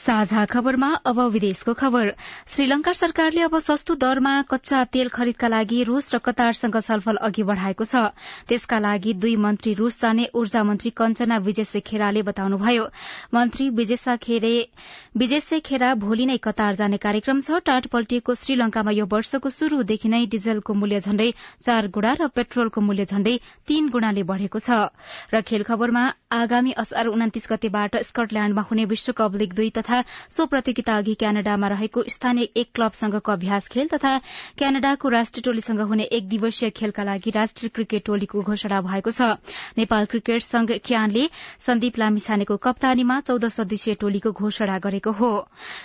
साझा 0.04 0.44
खबरमा 0.44 0.88
अब 1.06 1.18
विदेशको 1.32 1.72
खबर। 1.74 2.12
श्रीलंका 2.46 2.92
सरकारले 2.92 3.40
अब 3.42 3.58
सस्तो 3.58 3.94
दरमा 3.96 4.32
कच्चा 4.50 4.82
तेल 4.92 5.08
खरिदका 5.08 5.48
लागि 5.48 5.82
रूस 5.82 6.14
र 6.14 6.18
कतारसँग 6.20 6.76
छलफल 6.78 7.16
अघि 7.24 7.42
बढ़ाएको 7.42 7.84
छ। 7.84 8.12
त्यसका 8.44 8.78
लागि 8.78 9.12
दुई 9.16 9.36
मन्त्री 9.40 9.72
रूस 9.74 10.00
जाने 10.00 10.28
ऊर्जा 10.36 10.62
मन्त्री 10.62 10.90
कञ्चना 10.92 11.36
विजय 11.40 11.80
खेराले 11.80 12.22
बताउनुभयो। 12.22 12.84
मन्त्री 13.32 13.68
विजय 13.72 15.60
खेरा 15.60 15.94
भोलि 15.96 16.26
नै 16.26 16.36
कतार 16.36 16.74
जाने 16.74 16.96
कार्यक्रम 17.00 17.40
छ। 17.40 17.64
टाट 17.64 17.86
पल्टिएको 17.88 18.34
श्रीलंकामा 18.34 18.90
यो 18.92 19.08
वर्षको 19.08 19.48
शुरूदेखि 19.50 20.08
नै 20.08 20.20
डिजलको 20.28 20.74
मूल्य 20.74 21.00
झण्डै 21.00 21.30
चार 21.64 21.88
गुणा 21.88 22.12
र 22.20 22.28
पेट्रोलको 22.28 22.80
मूल्य 22.82 23.08
झण्डै 23.08 23.36
तीन 23.64 23.88
गुणाले 23.88 24.22
बढ़ेको 24.28 24.58
छ। 24.58 24.92
र 25.32 25.40
खेल 25.40 25.64
खबरमा 25.64 26.04
आगामी 26.34 26.72
असार 26.76 27.06
उन्तिस 27.08 27.48
गतेबाट 27.50 27.96
स्कटल्याण्डमा 28.04 28.68
हुने 28.68 28.84
विश्वकप 28.92 29.40
लीग 29.40 29.52
दुई 29.54 29.70
तथा 29.70 29.93
तथा 29.94 30.04
सो 30.30 30.46
प्रतियोगिता 30.46 30.96
अघि 30.96 31.14
क्यानाडामा 31.14 31.68
रहेको 31.68 32.02
स्थानीय 32.08 32.48
एक 32.56 32.68
क्लबसँगको 32.74 33.32
अभ्यास 33.32 33.68
खेल 33.68 33.88
तथा 33.88 34.18
क्यानाडाको 34.58 35.08
राष्ट्रिय 35.08 35.42
टोलीसँग 35.42 35.80
हुने 35.80 36.02
एक 36.02 36.28
दिवसीय 36.28 36.70
खेलका 36.70 37.02
लागि 37.02 37.30
राष्ट्रिय 37.30 37.70
क्रिकेट 37.74 38.04
टोलीको 38.04 38.42
घोषणा 38.42 38.80
भएको 38.80 39.10
छ। 39.10 39.38
नेपाल 39.78 40.04
क्रिकेट 40.06 40.42
संघ 40.42 40.70
क्यानले 40.84 41.28
सन्दीप 41.58 41.98
लामिछानेको 41.98 42.56
कप्तानीमा 42.56 43.20
चौध 43.20 43.46
सदस्यीय 43.48 43.94
टोलीको 44.00 44.32
घोषणा 44.32 44.78
गरेको 44.78 45.12
हो। 45.12 45.32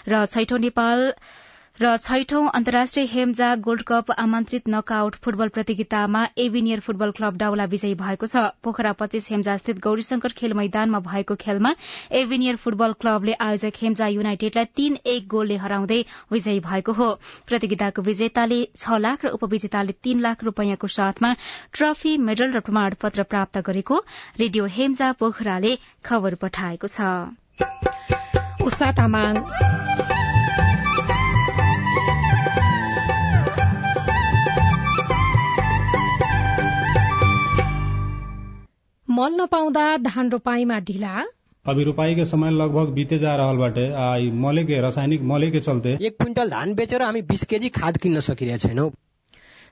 र 0.09 0.25
छैठौं 0.25 0.59
नेपाल 0.59 1.13
र 1.79 1.89
छैठौं 1.97 2.47
अन्तर्राष्ट्रिय 2.49 3.05
हेम्जा 3.07 3.49
गोल्ड 3.65 3.81
कप 3.87 4.09
आमन्त्रित 4.11 4.63
नकआउट 4.69 5.15
फुटबल 5.25 5.51
प्रतियोगितामा 5.57 6.23
एभिनियर 6.37 6.79
फुटबल 6.87 7.11
क्लब 7.19 7.37
डाउला 7.37 7.65
विजयी 7.73 7.95
भएको 8.01 8.27
छ। 8.27 8.41
पोखरा 8.63 8.91
पच्चीस 8.99 9.29
हेम्जा 9.31 9.55
स्थित 9.57 9.79
गौरीशंकर 9.85 10.35
खेल 10.35 10.53
मैदानमा 10.59 10.99
भएको 11.07 11.35
खेलमा 11.39 11.71
एभिनियर 12.21 12.55
फुटबल 12.59 12.93
क्लबले 12.99 13.33
आयोजक 13.39 13.79
हेम्जा 13.83 14.07
युनाइटेडलाई 14.07 14.67
तीन 14.75 14.97
एक 15.07 15.27
गोलले 15.29 15.57
हराउँदै 15.63 16.01
विजयी 16.31 16.59
भएको 16.67 16.91
हो। 16.99 17.09
प्रतियोगिताको 17.47 18.01
विजेताले 18.03 18.59
छ 18.75 18.99
लाख 18.99 19.25
र 19.25 19.27
उपविजेताले 19.39 19.95
तीन 20.03 20.19
लाख 20.19 20.43
रूपियाँको 20.43 20.87
साथमा 20.91 21.33
ट्रफी 21.71 22.17
मेडल 22.27 22.49
र 22.51 22.59
प्रमाणपत्र 22.67 23.23
प्राप्त 23.31 23.63
गरेको 23.63 24.03
रेडियो 24.43 24.65
हेम्जा 24.75 25.11
पोखराले 25.23 25.75
खबर 26.03 26.35
पठाएको 26.43 26.87
छ। 26.89 26.99
मल 39.09 39.33
नपाउँदा 39.33 39.83
धान 39.97 40.29
रोपाईमा 40.29 40.77
ढिला? 40.79 41.13
अभी 41.65 41.83
रोपाई 41.83 42.15
के 42.15 42.25
समय 42.25 42.51
लगभग 42.51 42.89
बीते 42.93 43.17
जा 43.17 43.35
रहा 43.35 43.53
बाटे 43.53 43.85
मले 44.41 44.63
के 44.63 44.81
रासायनिक 44.81 45.21
मले 45.21 45.49
के 45.51 45.59
चलते 45.59 45.93
एक 46.07 46.17
क्विंटल 46.17 46.49
धान 46.49 46.73
बेचेर 46.75 47.01
हामी 47.01 47.21
बिस 47.21 47.43
केजी 47.45 47.69
खाद 47.69 47.97
किन्न 47.97 48.19
सकिरहेका 48.19 48.67
छैनौं। 48.67 48.89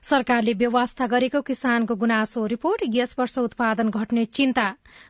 सरकारले 0.02 0.52
व्यवस्था 0.54 1.06
गरेको 1.06 1.40
किसानको 1.42 1.94
गुनासो 1.94 2.44
रिपोर्ट। 2.46 2.82
यस 2.88 3.14
वर्ष 3.18 3.38
उत्पादन 3.38 3.90
घट्ने 3.90 4.24
चिन्ता। 4.24 4.66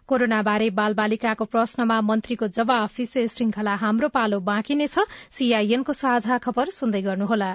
कोरोना 0.06 0.42
बारे 0.42 0.68
बाल 0.76 0.94
बालिकाको 0.94 1.44
प्रश्नमा 1.46 2.00
मन्त्रीको 2.02 2.48
जवाफ 2.52 2.98
विशेष 2.98 3.32
श्रृंखला 3.32 3.74
हाम्रो 3.80 4.08
पालो 4.12 4.40
बाँकी 4.44 4.74
नै 4.74 4.86
छ। 4.88 5.08
सीआईएनको 5.32 5.92
साझा 5.94 6.38
खबर 6.38 6.76
सुन्दै 6.76 7.02
गर्नुहोला। 7.02 7.52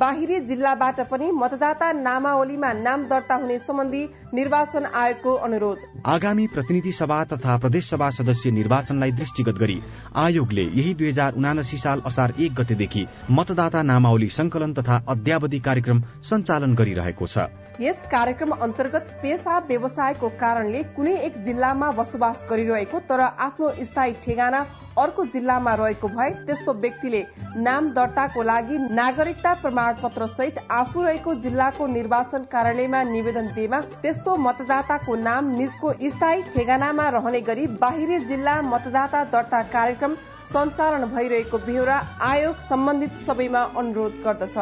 बाहिरी 0.00 0.38
जिल्लाबाट 0.42 1.00
पनि 1.08 1.26
मतदाता 1.32 1.90
नामावलीमा 1.94 2.72
नाम 2.74 3.02
दर्ता 3.06 3.34
हुने 3.36 3.58
सम्बन्धी 3.60 4.02
निर्वाचन 4.34 4.84
आयोगको 4.96 5.32
अनुरोध। 5.46 5.78
आगामी 6.06 6.46
प्रतिनिधि 6.46 6.92
सभा 6.92 7.18
तथा 7.32 7.56
प्रदेश 7.58 7.90
सभा 7.90 8.08
सदस्य 8.18 8.50
निर्वाचनलाई 8.50 9.12
दृष्टिगत 9.12 9.58
गरी 9.58 9.78
आयोगले 10.16 10.62
यही 10.62 10.94
दुई 10.94 11.08
हजार 11.08 11.34
उनासी 11.36 11.78
साल 11.78 12.02
असार 12.06 12.34
एक 12.40 12.54
गतेदेखि 12.60 13.06
मतदाता 13.30 13.82
नामावली 13.84 14.28
संकलन 14.30 14.72
तथा 14.74 14.96
अध्यावधि 15.08 15.60
कार्यक्रम 15.60 16.00
सञ्चालन 16.24 16.74
गरिरहेको 16.74 17.26
छ। 17.26 17.48
यस 17.80 18.00
कार्यक्रम 18.10 18.50
अन्तर्गत 18.60 19.12
पेसा 19.20 19.58
व्यवसायको 19.68 20.28
कारणले 20.40 20.82
कुनै 20.96 21.14
एक 21.26 21.36
जिल्लामा 21.44 21.90
बसोबास 21.98 22.44
गरिरहेको 22.50 22.98
तर 23.08 23.20
आफ्नो 23.20 23.68
स्थायी 23.82 24.12
ठेगाना 24.24 24.64
अर्को 24.98 25.24
जिल्लामा 25.34 25.74
रहेको 25.74 26.08
भए 26.08 26.30
त्यस्तो 26.46 26.72
व्यक्तिले 26.80 27.22
नाम 27.60 27.88
दर्ताको 27.92 28.42
लागि 28.42 28.78
नागरिकता 28.92 29.54
प्रमाणपत्र 29.92 30.26
सहित 30.26 30.58
आफू 30.70 31.02
रहेको 31.02 31.34
जिल्लाको 31.34 31.86
निर्वाचन 31.86 32.42
कार्यालयमा 32.52 33.02
निवेदन 33.02 33.46
दिएमा 33.46 33.80
त्यस्तो 34.02 34.36
मतदाताको 34.36 35.14
नाम 35.16 35.50
निजको 35.56 35.92
स्थायी 35.92 36.42
ठेगानामा 36.54 37.08
रहने 37.08 37.40
गरी 37.40 37.66
बाहिरी 37.82 38.18
जिल्ला 38.20 38.60
मतदाता 38.62 39.24
दर्ता 39.24 39.62
कार्यक्रम 39.62 40.14
सञ्चालन 40.52 41.04
भइरहेको 41.06 41.58
बेहोरा 41.58 41.96
आयोग 42.22 42.56
सम्बन्धित 42.60 43.18
सबैमा 43.26 43.62
अनुरोध 43.78 44.14
गर्दछ। 44.24 44.56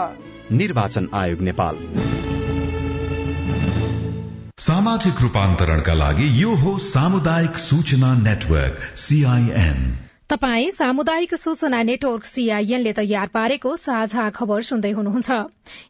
निर्वाचन 0.53 1.09
आयोग 1.15 1.41
नेपाल। 1.41 1.77
सामाजिक 4.59 5.23
रूपान्तरणका 5.23 5.95
लागि 5.95 6.43
यो 6.43 6.55
हो 6.55 6.79
सामुदायिक 6.79 7.57
सूचना 7.59 8.15
नेटवर्क 8.15 8.77
सीआईएन 8.97 10.08
तपाई 10.31 10.71
सामुदायिक 10.71 11.35
सूचना 11.35 11.83
नेटवर्क 11.83 12.25
सीआईएनले 12.29 12.93
तयार 12.97 13.29
पारेको 13.35 13.71
साझा 13.83 14.25
खबर 14.31 14.63
सुन्दै 14.63 14.91
हुनुहुन्छ। 14.99 15.37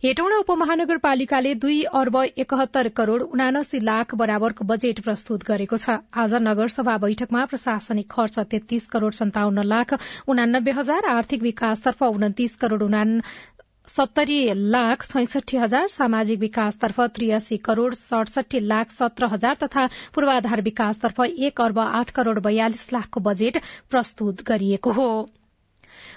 हेटौँडा 0.04 0.36
उपमहानगरपालिकाले 0.42 1.54
दुई 1.64 1.78
अर्ब 2.00 2.18
एकहत्तर 2.44 2.88
करोड़ 3.00 3.22
उनासी 3.24 3.80
लाख 3.82 4.14
बराबरको 4.14 4.64
बजेट 4.64 5.00
प्रस्तुत 5.02 5.46
गरेको 5.48 5.78
छ। 5.78 5.98
आज 6.16 6.34
नगरसभा 6.46 6.96
बैठकमा 7.06 7.44
प्रशासनिक 7.50 8.10
खर्च 8.12 8.38
तेत्तीस 8.54 8.86
करोड़ 8.94 9.12
सन्ताउन्न 9.20 9.64
लाख 9.74 9.98
उनानब्बे 10.28 10.76
हजार 10.78 11.10
आर्थिक 11.16 11.42
विकासतर्फ 11.42 12.02
उन्तिस 12.04 12.56
करोड़ 12.62 12.82
सत्तरी 13.88 14.38
लाख 14.72 15.04
छैसठी 15.04 15.56
हजार 15.56 15.88
सामाजिक 15.90 16.38
विकासतर्फ 16.40 17.00
त्रियासी 17.14 17.56
करोड़ 17.68 17.94
सडसठी 17.94 18.60
लाख 18.68 18.90
सत्र 18.92 19.26
हजार 19.32 19.56
तथा 19.62 19.86
पूर्वाधार 20.14 20.62
विकासतर्फ 20.62 21.20
एक 21.24 21.60
अर्ब 21.60 21.78
आठ 21.80 22.10
करोड़ 22.10 22.38
बयालिस 22.40 22.92
लाखको 22.92 23.20
बजेट 23.22 23.60
प्रस्तुत 23.90 24.42
गरिएको 24.48 24.92
हो। 24.92 25.08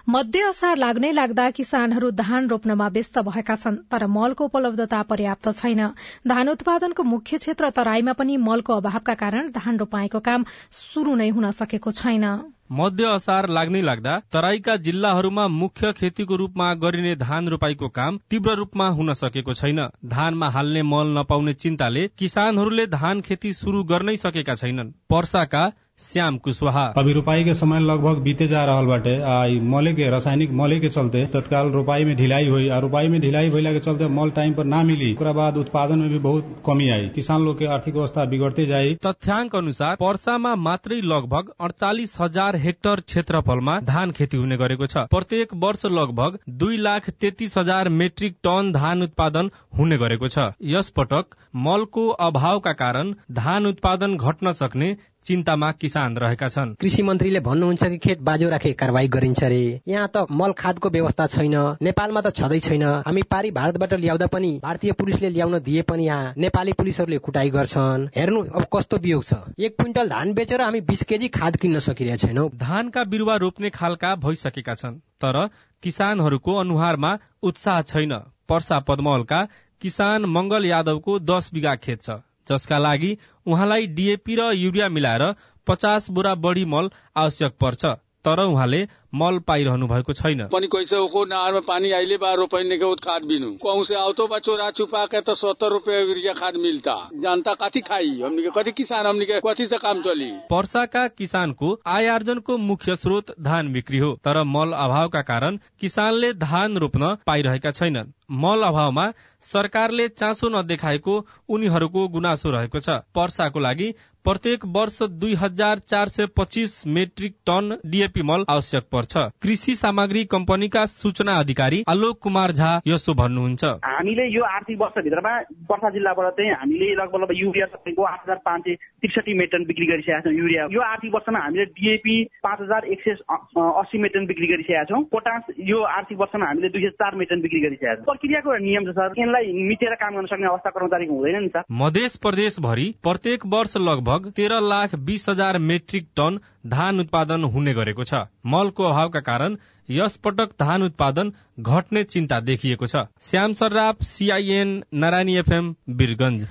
मध्य 0.10 0.42
असार 0.44 0.78
लाग्नै 0.78 1.12
लाग्दा 1.12 1.50
किसानहरू 1.52 2.10
धान 2.18 2.48
रोप्नमा 2.48 2.88
व्यस्त 2.90 3.20
भएका 3.28 3.56
छन् 3.56 3.82
तर 3.92 4.06
मलको 4.14 4.46
उपलब्धता 4.46 5.02
पर्याप्त 5.10 5.52
छैन। 5.58 5.82
धान 6.28 6.50
उत्पादनको 6.50 7.04
मुख्य 7.10 7.38
क्षेत्र 7.38 7.70
तराईमा 7.72 8.14
पनि 8.14 8.38
मलको 8.46 8.74
अभावका 8.76 9.14
कारण 9.22 9.52
धान 9.52 9.78
रोपाईको 9.78 10.20
काम 10.28 10.46
शुरू 10.80 11.16
नै 11.16 11.30
हुन 11.30 11.52
सकेको 11.60 11.92
छैन। 12.00 12.26
मध्य 12.72 13.06
असार 13.06 13.48
लाग्नै 13.50 13.82
लाग्दा 13.82 14.12
तराईका 14.34 14.76
जिल्लाहरूमा 14.76 15.48
मुख्य 15.48 15.92
खेतीको 15.92 16.36
रूपमा 16.38 16.68
गरिने 16.74 17.16
धान 17.16 17.48
रोपाईको 17.48 17.88
काम 17.90 18.20
तीव्र 18.30 18.54
रूपमा 18.56 18.88
हुन 18.90 19.14
सकेको 19.14 19.54
छैन। 19.54 19.82
धानमा 20.06 20.50
हाल्ने 20.50 20.82
मल 20.82 21.08
नपाउने 21.18 21.54
चिन्ताले 21.54 22.08
किसानहरूले 22.18 22.86
धान 22.88 23.22
खेती 23.22 23.52
शुरू 23.54 23.84
गर्नै 23.84 24.16
सकेका 24.16 24.56
छैनन्। 24.56 24.94
पर्साका 25.10 25.64
श्याम 26.02 26.38
कुशवाहा। 26.38 26.84
अभी 26.98 27.14
रोपाई 27.14 27.44
के 27.44 27.54
समय 27.54 27.80
लगभग 27.80 28.22
बीते 28.24 28.46
जा 28.48 28.64
रहा 28.66 28.82
बाटे 28.84 29.16
आ 29.24 29.36
मले 29.72 29.94
के 29.94 30.10
रासायनिक 30.12 30.52
मले 30.52 30.80
के 30.80 30.90
चलते 30.90 31.26
तत्काल 31.34 31.70
रोपाई 31.72 32.06
में 32.06 32.16
ढिलाई 32.18 32.48
हुई 32.48 32.70
और 32.70 32.82
रोपाई 32.82 33.08
में 33.08 33.20
ढिलाई 33.22 33.50
भइला 33.50 33.72
के 33.74 33.80
चलते 33.80 34.08
मल 34.10 34.30
टाइम 34.32 34.54
पर 34.54 34.66
ना 34.66 34.82
मिली। 34.84 35.12
ओकरा 35.14 35.32
बाद 35.32 35.58
उत्पादन 35.58 36.00
में 36.00 36.10
भी 36.10 36.20
बहुत 36.20 36.56
कमी 36.66 36.90
आई। 36.90 37.08
किसान 37.16 37.42
लोग 37.42 37.58
के 37.60 37.66
आर्थिक 37.68 37.96
अवस्था 37.96 38.26
बिगड़ते 38.26 38.66
जाई। 38.66 38.96
तथ्याङ्क 39.06 39.56
अनुसार 39.56 39.96
पर्सामा 39.96 40.56
मात्रै 40.58 41.00
लगभग 41.04 41.52
अडतालिस 41.62 42.16
हजार 42.22 42.56
हेक्टर 42.58 43.00
क्षेत्रफलमा 43.02 43.80
धान 43.86 44.12
खेती 44.12 44.38
हुने 44.38 44.58
गरेको 44.58 44.86
छ। 44.86 45.06
प्रत्येक 45.12 45.54
वर्ष 45.58 45.86
लगभग 45.92 46.40
दुई 46.58 46.78
लाख 46.80 47.10
तेत्तीस 47.12 47.58
हजार 47.58 47.90
मेट्रिक 47.92 48.36
टन 48.44 48.72
धान 48.72 49.04
उत्पादन 49.04 49.50
हुने 49.78 49.98
गरेको 49.98 50.28
छ। 50.28 50.50
यस 50.68 50.90
पटक 50.90 51.36
मलको 51.62 52.08
अभावका 52.22 52.72
कारण 52.76 53.14
धान 53.32 53.66
उत्पादन 53.68 54.18
घट्न 54.18 54.52
सक्ने 54.54 54.96
चिन्तामा 55.26 55.72
किसान 55.72 56.18
रहेका 56.18 56.48
छन्। 56.48 56.74
कृषि 56.82 57.04
मन्त्रीले 57.04 57.40
भन्नुहुन्छ 57.40 57.84
कि 57.84 57.98
खेत 57.98 58.20
बाजो 58.22 58.50
राखे 58.50 58.72
कारवाही 58.74 59.08
गरिन्छ 59.08 59.44
रे। 59.44 59.82
यहाँ 59.88 60.10
त 60.16 60.26
मल 60.32 60.52
खादको 60.58 60.90
व्यवस्था 60.90 61.28
छैन 61.28 61.56
नेपालमा 61.82 62.22
त 62.22 62.34
छँदै 62.34 62.60
छैन। 62.60 62.84
हामी 63.06 63.22
पारी 63.30 63.52
भारतबाट 63.52 63.94
ल्याउँदा 63.94 64.28
पनि 64.28 64.52
भारतीय 64.64 64.92
पुलिसले 64.92 65.30
ल्याउन 65.30 65.60
दिए 65.60 65.82
पनि 65.82 66.06
यहाँ 66.06 66.34
नेपाली 66.38 66.74
पुलिसहरूले 66.74 67.18
कुटाई 67.18 67.50
गर्छन्। 67.50 68.08
हेर्नु 68.16 68.42
अब 68.42 68.66
कस्तो 68.74 68.98
वियोग 68.98 69.24
छ। 69.24 69.34
एक 69.60 69.78
क्विन्टल 69.78 70.10
धान 70.10 70.34
बेचेर 70.34 70.62
हामी 70.62 70.82
बिस 70.82 71.04
केजी 71.04 71.28
खाद 71.30 71.58
किन्न 71.58 71.80
सकिरहेका 71.80 72.28
छैनौ। 72.28 72.50
धानका 72.58 73.04
बिरुवा 73.04 73.36
रोप्ने 73.36 73.70
खालका 73.70 74.16
भइसकेका 74.18 74.76
छन् 74.76 75.00
तर 75.22 75.48
किसानहरूको 75.84 76.56
अनुहारमा 76.60 77.18
उत्साह 77.44 77.82
छैन। 77.84 78.14
पर्सा 78.50 78.80
पद्मलका 78.80 79.48
किसान 79.82 80.26
मंगल 80.26 80.66
यादवको 80.66 81.20
दस 81.22 81.50
बिघा 81.54 81.76
खेत 81.76 82.02
छ। 82.02 82.20
जसका 82.48 82.78
लागि 82.78 83.18
उहाँलाई 83.46 83.88
डीएपी 83.98 84.36
र 84.36 84.52
युरिया 84.54 84.90
मिलाएर 84.90 85.34
पचास 85.68 86.10
बोरा 86.12 86.36
बढी 86.46 86.66
मल 86.66 86.90
आवश्यक 87.18 87.58
पर्छ 87.62 87.86
तर 88.26 88.40
उहाँले 88.42 88.82
मल 89.16 89.38
पाइरहनु 89.48 89.88
भएको 89.88 90.14
छैन। 90.14 90.42
पनि 90.48 90.68
कैसे 90.74 90.98
को 91.10 91.24
नहर 91.26 91.54
में 91.54 91.62
पानी 91.68 91.92
आइले 91.92 92.18
बा 92.18 92.34
रोपने 92.34 92.78
के 92.78 92.94
खाद 92.96 93.24
बिनु। 93.26 93.50
कहूँ 93.64 93.84
से 93.84 93.96
आवतो 93.96 94.28
बा 94.28 94.40
चोरा 94.40 94.70
छुपा 94.78 95.06
के 95.06 95.22
तो 95.22 95.34
सत्तर 95.34 95.72
रूपये 95.72 96.02
यूरिया 96.02 96.34
खाद 96.34 96.56
मिलता। 96.58 96.94
जनता 97.16 97.54
कथी 97.62 97.82
खाई? 97.82 98.22
हमने 98.22 98.42
के 98.42 98.50
कथी 98.58 98.72
किसान? 98.72 99.06
हमने 99.06 99.26
के 99.26 99.40
कथी 99.42 99.66
से 99.66 99.78
काम 99.78 100.02
चली? 100.02 100.30
पर्साका 100.50 101.08
किसानको 101.08 101.74
आय 101.88 102.08
आर्जनको 102.08 102.58
मुख्य 102.60 102.96
स्रोत 102.96 103.34
धान 103.42 103.74
बिक्री 103.74 103.98
हो 103.98 104.14
तर 104.24 104.44
मल 104.46 104.78
अभावका 104.78 105.22
कारण 105.24 105.58
किसानले 105.82 106.34
धान 106.46 106.78
रोप्न 106.78 107.16
पाइरहेका 107.28 107.72
छैनन्। 107.72 108.14
मल 108.44 108.62
अभावमा 108.64 109.12
सरकारले 109.44 110.08
चासो 110.14 110.50
नदेखाएको 110.52 111.18
उनीहरूको 111.50 112.08
गुनासो 112.10 112.52
रहेको 112.52 112.80
छ। 112.80 113.02
पर्साको 113.16 113.60
लागि 113.60 113.94
प्रत्येक 114.26 114.66
वर्ष 114.68 114.98
दुई 115.12 115.34
हजार 115.34 115.80
चार 115.82 116.08
सय 116.08 116.26
पच्चिस 116.38 116.72
मेट्रिक 116.88 117.34
टन 117.48 117.78
डीएपी 117.86 118.22
मल 118.22 118.44
आवश्यक 118.50 118.84
पर्छ। 118.92 119.18
कृषि 119.42 119.74
सामग्री 119.76 120.24
कम्पनीका 120.26 120.84
सूचना 120.86 121.38
अधिकारी 121.40 121.82
आलोक 121.90 122.20
कुमार 122.22 122.52
झा 122.52 122.70
यसो 122.88 123.14
भन्नुहुन्छ। 123.14 123.64
हामीले 123.86 124.28
यो 124.30 124.44
आर्थिक 124.46 124.78
वर्षभित्रमा 124.82 125.34
पर्सा 125.70 125.90
जिल्लाबाट 125.90 126.30
चाहिँ 126.34 126.52
हामीले 126.52 126.94
लगभग 126.96 127.22
लगभग 127.22 127.38
युरिया 127.38 127.66
तपाईँको 127.68 128.04
आठ 128.04 128.20
हजार 128.22 128.40
पाँच 128.46 128.62
सय 128.62 128.76
त्रिसठी 128.76 129.34
मेट्रन 129.34 129.66
बिक्री 129.66 129.86
गरिसकेका 129.86 130.20
छौँ। 130.22 130.34
युरिया 130.34 130.68
यो 130.72 130.82
आर्थिक 130.84 131.14
वर्षमा 131.14 131.40
हामीले 131.40 131.66
डिएपी 131.74 132.18
पाँच 132.44 132.62
हजार 132.62 132.86
एक 132.94 133.02
सय 133.02 133.18
अस्सी 133.58 133.98
मेट्रन 133.98 134.26
बिक्री 134.28 134.48
गरिसकेका 134.54 134.84
छौँ। 134.86 135.02
पोटास 135.12 135.50
यो 135.66 135.82
आर्थिक 135.98 136.18
वर्षमा 136.22 136.46
हामीले 136.46 136.70
दुई 136.70 136.82
सय 136.84 136.96
चार 137.02 137.16
मेट्रन 137.16 137.42
बिक्री 137.42 137.62
गरिसकेका 137.66 137.96
छौँ। 137.96 138.06
प्रक्रियाको 138.06 138.58
नियम 138.62 138.86
छ 138.86 138.96
सर 139.02 139.18
यसलाई 139.32 139.52
मिटेर 139.68 139.94
काम 139.96 140.16
गर्न 140.16 140.26
सक्ने 140.26 140.48
अवस्था 140.48 140.70
कर्मचारीको 140.70 141.14
हुँदैन 141.16 141.42
नि 141.42 141.48
सर 141.48 141.64
मध्य 141.74 142.08
प्रदेश 142.22 142.60
भरि 142.60 142.88
प्रत्येक 143.04 143.46
वर्ष 143.48 143.76
लगभग 143.80 144.32
तेह्र 144.36 144.60
लाख 144.64 144.96
बीस 145.02 145.26
हजार 145.30 145.58
मेट्रिक 145.62 146.08
टन 146.16 146.40
धान 146.68 147.00
उत्पादन 147.00 147.44
हुने 147.46 147.74
गरेको 147.74 148.04
छ। 148.04 148.24
मलको 148.46 148.84
अभावका 148.84 149.20
कारण 149.22 149.58
यस 149.90 150.18
पटक 150.18 150.56
धान 150.60 150.84
उत्पादन 150.84 151.32
घट्ने 151.60 152.04
चिन्ता 152.06 152.40
देखिएको 152.42 152.86
छ। 152.86 153.06
Shyam 153.22 153.54
Sarraf 153.54 154.04
CIN 154.06 154.82
Narayani 154.96 155.38
FM 155.38 155.76
Birgunj. 155.90 156.48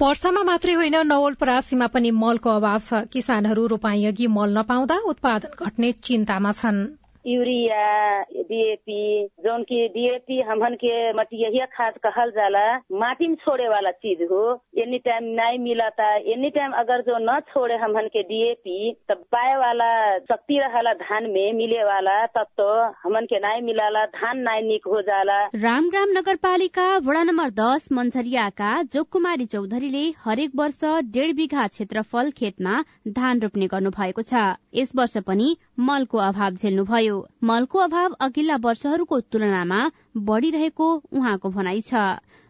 पर्सामा 0.00 0.42
मात्रै 0.44 0.74
होइन 0.74 0.96
नवलपरासीमा 1.06 1.86
पनि 1.86 2.10
मलको 2.16 2.50
अभाव 2.50 2.78
छ। 2.80 3.04
किसानहरू 3.12 3.66
रोपाई 3.66 4.04
अघि 4.06 4.26
मल 4.28 4.58
नपाउँदा 4.58 4.96
उत्पादन 5.06 5.64
घट्ने 5.66 5.92
चिन्तामा 6.00 6.52
छन्। 6.52 6.86
यूरिया 7.26 8.20
डीएपी 8.50 9.26
जौन 9.44 9.62
की 9.62 9.86
डीएपी 9.88 10.40
हमन 10.48 10.74
के 10.84 11.12
मटिया 11.12 11.64
खाद 11.74 11.94
कहल 12.06 12.30
जाला 12.30 12.64
माटी 13.00 13.26
में 13.28 13.34
छोड़े 13.36 13.68
वाला 13.68 13.90
चीज 14.04 14.22
हो। 14.30 14.42
एनी 14.82 14.98
टाइम 14.98 15.24
नहीं 15.40 15.58
मिलता 15.58 16.08
एनी 16.32 16.50
टाइम 16.50 16.72
अगर 16.80 17.00
जो 17.08 17.18
न 17.20 17.38
छोड़े 17.50 17.76
हमन 17.82 18.06
के 18.12 18.22
डीएपी 18.22 18.92
तब 19.08 19.24
पाए 19.32 19.56
वाला 19.56 19.90
शक्ति 20.20 20.58
रहला 20.58 20.92
धान 21.02 21.30
में 21.30 21.52
मिले 21.52 21.82
वाला 21.84 22.14
तब 22.36 22.46
तो 22.60 22.68
हमन 23.02 23.26
के 23.32 23.38
नहीं 23.38 23.62
मिलाला 23.62 24.04
धान 24.16 24.38
नहीं 24.48 24.62
निक 24.68 24.86
हो 24.86 25.00
जाला। 25.02 25.38
रामग्राम 25.56 26.16
नगरपालिका 26.18 26.86
वडा 27.06 27.22
नम्बर 27.22 27.50
दस 27.60 27.88
मन्झरियाका 27.92 28.72
जोगकुमारी 28.92 29.46
चौधरीले 29.46 30.04
हरेक 30.24 30.50
वर्ष 30.56 30.84
डेढ 31.14 31.34
बिघा 31.36 31.66
क्षेत्रफल 31.66 32.30
खेतमा 32.38 32.82
धान 33.08 33.40
रोप्ने 33.40 33.66
गर्नु 33.66 33.90
भएको 33.90 34.22
छ। 34.22 34.44
यस 34.74 34.92
वर्ष 34.96 35.16
पनि 35.26 35.56
मलको 35.80 36.18
अभाव 36.20 36.50
झेल्नुभयो। 36.52 37.26
मलको 37.44 37.78
अभाव 37.80 38.14
अघिल्ला 38.20 38.56
वर्षहरूको 38.64 39.20
तुलनामा 39.32 39.80
बढ़िरहेको 40.18 40.94
उहाँको 41.12 41.48
भनाइ 41.50 41.80
छ। 41.82 41.94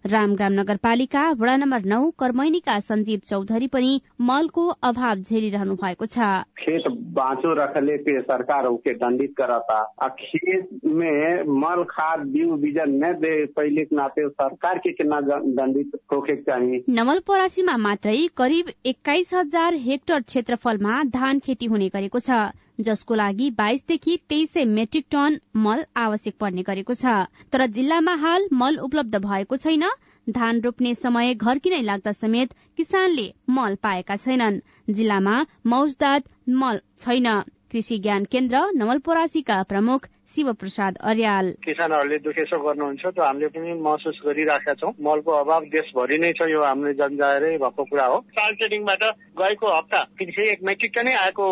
रामग्राम 0.04 0.52
नगरपालिका 0.52 1.22
वडा 1.30 1.56
नम्बर 1.56 1.84
नौ 1.84 1.98
कर्मैनीका 2.18 2.78
संजीव 2.80 3.20
चौधरी 3.24 3.66
पनि 3.68 4.00
मलको 4.20 4.66
अभाव 4.82 5.16
झेलिरहनु 5.18 5.74
भएको 5.76 6.06
छ। 6.06 6.28
खेत 6.58 6.84
बाँचो 7.12 7.52
रखले 7.54 7.96
पे 7.98 8.20
सरकार 8.22 8.66
ओके 8.66 8.94
दंडित 8.94 9.34
करता 9.38 9.76
आ। 10.02 10.08
खेत 10.10 10.68
में 10.86 11.44
मल 11.60 11.82
खाद 11.90 12.26
बीउ 12.28 12.56
बीजन 12.56 12.96
न 13.04 13.12
दे 13.20 13.34
पहले 13.52 13.84
के 13.84 13.96
नाते 13.96 14.28
सरकार 14.30 14.78
के 14.78 14.92
कितना 14.92 15.20
दंडित 15.20 15.98
होके 16.12 16.36
चाहिए 16.42 16.82
नवलपरासीमा 16.90 17.76
मात्रै 17.78 18.16
करिब 18.36 18.72
एक्काइस 18.86 19.34
हजार 19.34 19.74
हेक्टर 19.84 20.20
क्षेत्रफलमा 20.22 21.02
धान 21.12 21.38
खेती 21.38 21.66
हुने 21.66 21.88
गरेको 21.88 22.18
छ। 22.20 22.40
जसको 22.80 23.14
लागि 23.14 23.50
बाइसदेखि 23.50 24.16
तेइस 24.28 24.52
सय 24.52 24.64
मेट्रिक 24.64 25.06
टन 25.10 25.38
मल 25.56 25.84
आवश्यक 25.96 26.34
पर्ने 26.40 26.62
गरेको 26.62 26.94
छ। 26.94 27.14
तर 27.52 27.66
जिल्लामा 27.70 28.14
हाल 28.14 28.48
मल 28.52 28.78
उपलब्ध 28.78 29.16
भएको 29.24 29.56
छैन। 29.56 29.84
धान 30.26 30.60
रोप्ने 30.60 30.94
समय 30.94 31.34
घरकिनै 31.34 31.80
लाग्दा 31.82 32.12
समेत 32.12 32.52
किसानले 32.76 33.26
मल 33.50 33.74
पाएका 33.82 34.16
छैनन्। 34.16 34.60
जिल्लामा 34.90 35.36
मौजदात 35.66 36.24
मल 36.62 36.80
छैन। 36.98 37.28
कृषि 37.72 37.98
ज्ञान 37.98 38.24
केन्द्र 38.24 38.60
नवलपरासीका 38.74 39.62
प्रमुख 39.62 40.08
शिव 40.30 40.52
प्रसाद 40.52 40.96
अर्याल। 41.02 41.50
किसानहरूले 41.64 42.18
दुखेसो 42.18 42.58
गर्नुहुन्छ 42.62 43.06
त्यो 43.06 43.24
हामीले 43.24 43.48
पनि 43.48 43.72
महसुस 43.82 44.20
गरिराखेका 44.26 44.74
छौँ। 44.74 44.92
मलको 45.00 45.30
अभाव 45.32 45.64
देशभरि 45.72 46.18
नै 46.18 46.32
छ 46.32 46.48
यो 46.50 46.62
हामीले 46.62 46.92
जन्जाएरै 46.94 47.56
भएको 47.58 47.84
कुरा 47.84 48.06
हो। 48.06 48.18
साल 48.30 48.52
ट्रेडिङबाट 48.54 49.02
गएको 49.40 49.66
हप्ता 49.76 50.02
तिन 50.18 50.30
सय 50.30 50.52
एक 50.52 50.60
मेट्रिक 50.62 50.92
टनै 50.96 51.14
आएको 51.14 51.46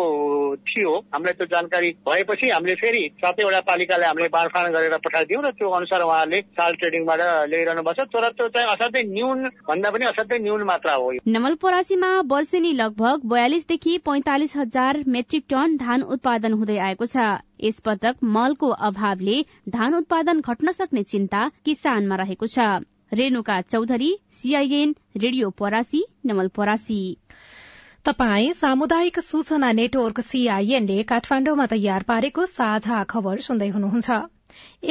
थियो। 0.69 0.91
हामीलाई 1.13 1.33
त्यो 1.33 1.47
जानकारी 1.51 1.89
भएपछि 2.07 2.49
हामीले 2.49 2.75
फेरि 2.75 3.03
सातैवटा 3.19 3.59
पालिकालाई 3.69 4.07
हामीले 4.07 4.29
बाँडफाँड 4.29 4.73
गरेर 4.75 4.97
पठाइदियौँ 5.05 5.43
र 5.43 5.51
त्यो 5.59 5.69
अनुसार 5.69 6.01
उहाँहरूले 6.01 6.41
साल 6.55 6.75
ट्रेडिङबाट 6.79 7.21
ल्याइरहनु 7.49 7.83
भएको 7.83 8.05
छ। 8.05 8.07
तर 8.09 8.29
त्यो 8.31 8.47
चाहिँ 8.47 8.67
असाध्यै 8.69 9.03
न्यून 9.09 9.43
भन्दा 9.67 9.89
पनि 9.91 10.05
असाध्यै 10.05 10.39
न्यून 10.39 10.63
मात्रा 10.63 10.93
हो 10.93 11.11
नवलपरासीमा 11.27 12.11
वर्षेनी 12.31 12.71
लगभग 12.77 13.27
बयालिसदेखि 13.27 13.97
पैंतालिस 14.07 14.55
हजार 14.55 15.03
मेट्रिक 15.07 15.43
टन 15.49 15.77
धान 15.77 16.01
उत्पादन 16.15 16.53
हुँदै 16.53 16.77
आएको 16.87 17.05
छ। 17.05 17.27
यसपटक 17.59 18.15
मलको 18.33 18.69
अभावले 18.87 19.41
धान 19.69 19.93
उत्पादन 19.95 20.41
घट्न 20.41 20.71
सक्ने 20.73 21.03
चिन्ता 21.05 21.41
किसानमा 21.65 22.15
रहेको 22.15 22.47
छ। 22.47 22.67
रेणुका 23.13 23.59
चौधरी 23.63 24.09
सीआईएन 24.33 24.95
रेडियो 25.17 25.49
परासी 25.59 26.03
नवलपरासी 26.25 27.01
तपाई 28.05 28.51
सामुदायिक 28.53 29.19
सूचना 29.21 29.71
नेटवर्क 29.73 30.19
सीआईएनले 30.23 31.01
काठमाण्डुमा 31.05 31.65
तयार 31.71 32.03
पारेको 32.07 32.45
साझा 32.47 33.03
खबर 33.09 33.39
सुन्दै 33.47 33.69
हुनुहुन्छ। 33.69 34.19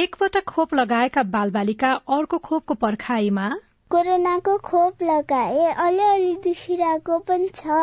एकपटक 0.03 0.45
खोप 0.47 0.73
लगाएका 0.75 1.23
बालबालिका 1.31 1.91
अर्को 2.17 2.37
खोपको 2.45 2.73
पर्खाईमा 2.83 3.47
कोरोनाको 3.91 4.57
खोप 4.63 5.03
लगाए 5.03 5.65
अलिअलि 5.83 6.33
दुखिरहेको 6.43 7.17
पनि 7.27 7.49
छ। 7.55 7.79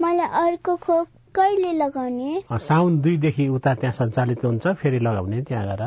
मलाई 0.00 0.28
अर्को 0.42 0.76
खोप 0.84 1.06
कहिले 1.34 1.72
लगाउने? 1.72 2.42
साउन 2.52 3.00
दुईदेखि 3.00 3.48
उता 3.48 3.74
त्यहाँ 3.74 3.92
सञ्चालित 3.92 4.44
हुन्छ 4.44 4.66
फेरि 4.66 4.98
लगाउने 4.98 5.42
त्यहाँ 5.42 5.64
गएर। 5.66 5.82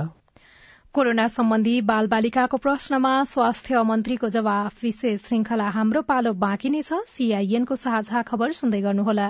कोरोना 0.93 1.27
सम्बन्धी 1.27 1.81
बाल 1.81 2.07
बालिकाको 2.07 2.57
प्रश्नमा 2.57 3.13
स्वास्थ्य 3.23 3.83
मन्त्रीको 3.83 4.29
जवाफ 4.29 4.83
विशेष 4.83 5.21
श्रृंखला 5.21 5.69
हाम्रो 5.69 6.01
पालो 6.01 6.33
बाँकी 6.33 6.69
नै 6.69 6.81
छ। 6.81 7.03
सीआईएनको 7.07 7.75
साझा 7.75 8.21
खबर 8.21 8.51
सुन्दै 8.51 8.81
गर्नुहोला। 8.81 9.29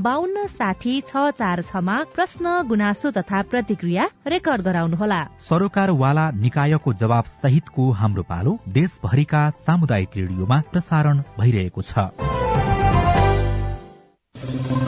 बान्न 0.00 0.46
साठी 0.48 1.00
छ 1.00 1.30
चार 1.36 1.62
छमा 1.62 1.96
प्रश्न 2.14 2.64
गुनासो 2.68 3.10
तथा 3.12 3.40
प्रतिक्रिया 3.44 4.08
रेकर्ड 4.26 4.62
गराउनुहोला। 4.62 5.20
सरोकारवाला 5.48 6.30
निकायको 6.40 6.92
जवाब 6.94 7.24
सहितको 7.36 7.90
हाम्रो 7.92 8.22
पालो 8.24 8.58
देशभरिका 8.72 9.42
सामुदायिक 9.68 10.16
रेडियोमा 10.16 10.58
प्रसारण 10.72 11.22
भइरहेको 11.38 11.82
छ। 11.82 11.92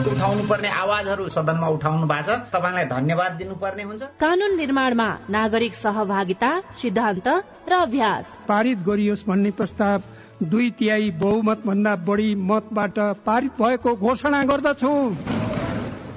उठाउनु 0.05 0.43
पर्ने 0.49 0.69
आवाजहरू 0.73 1.29
सदनमा 1.29 1.67
उठाउनु 1.77 2.05
भएको 2.07 2.25
छ। 2.25 2.49
तपाईँलाई 2.49 2.85
धन्यवाद 2.89 3.31
दिनुपर्ने 3.37 3.83
हुन्छ। 3.83 4.01
कानून 4.17 4.57
निर्माणमा 4.57 5.09
नागरिक 5.29 5.73
सहभागिता 5.75 6.51
सिद्धान्त 6.81 7.27
र 7.69 7.73
अभ्यास। 7.77 8.25
पारित 8.47 8.77
गरियोस् 8.81 9.25
भन्ने 9.27 9.51
प्रस्ताव 9.53 10.01
दुई 10.43 10.69
तिहाई 10.71 11.11
बहुमत 11.11 11.61
भन्दा 11.65 11.95
बढी 11.95 12.35
मतबाट 12.35 12.99
पारित 13.25 13.51
भएको 13.61 13.95
घोषणा 13.95 14.43
गर्दछु। 14.43 14.91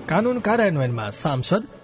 कानून 0.09 0.39
कार्यान्वयनमा 0.39 1.09
सांसद 1.11 1.65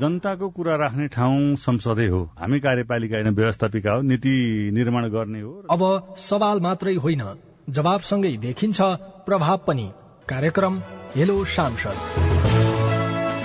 जनताको 0.00 0.48
कुरा 0.48 0.74
राख्ने 0.76 1.06
ठाउँ 1.08 1.56
संसदै 1.56 2.06
हो। 2.06 2.22
हामी 2.38 2.60
कार्यपालिका 2.60 3.16
होइन 3.16 3.34
व्यवस्थापिका 3.34 3.92
हो 3.92 4.02
नीति 4.02 4.34
निर्माण 4.74 5.08
गर्ने 5.08 5.40
हो। 5.40 5.52
अब 5.70 6.14
सवाल 6.18 6.60
मात्रै 6.60 6.94
होइन 6.96 7.24
जवाबसँगै 7.70 8.36
देखिन्छ 8.38 8.80
प्रभाव 9.26 9.60
पनि। 9.66 9.90
कार्यक्रम 10.28 10.80
हेलो 11.16 11.44
सांसद 11.44 12.27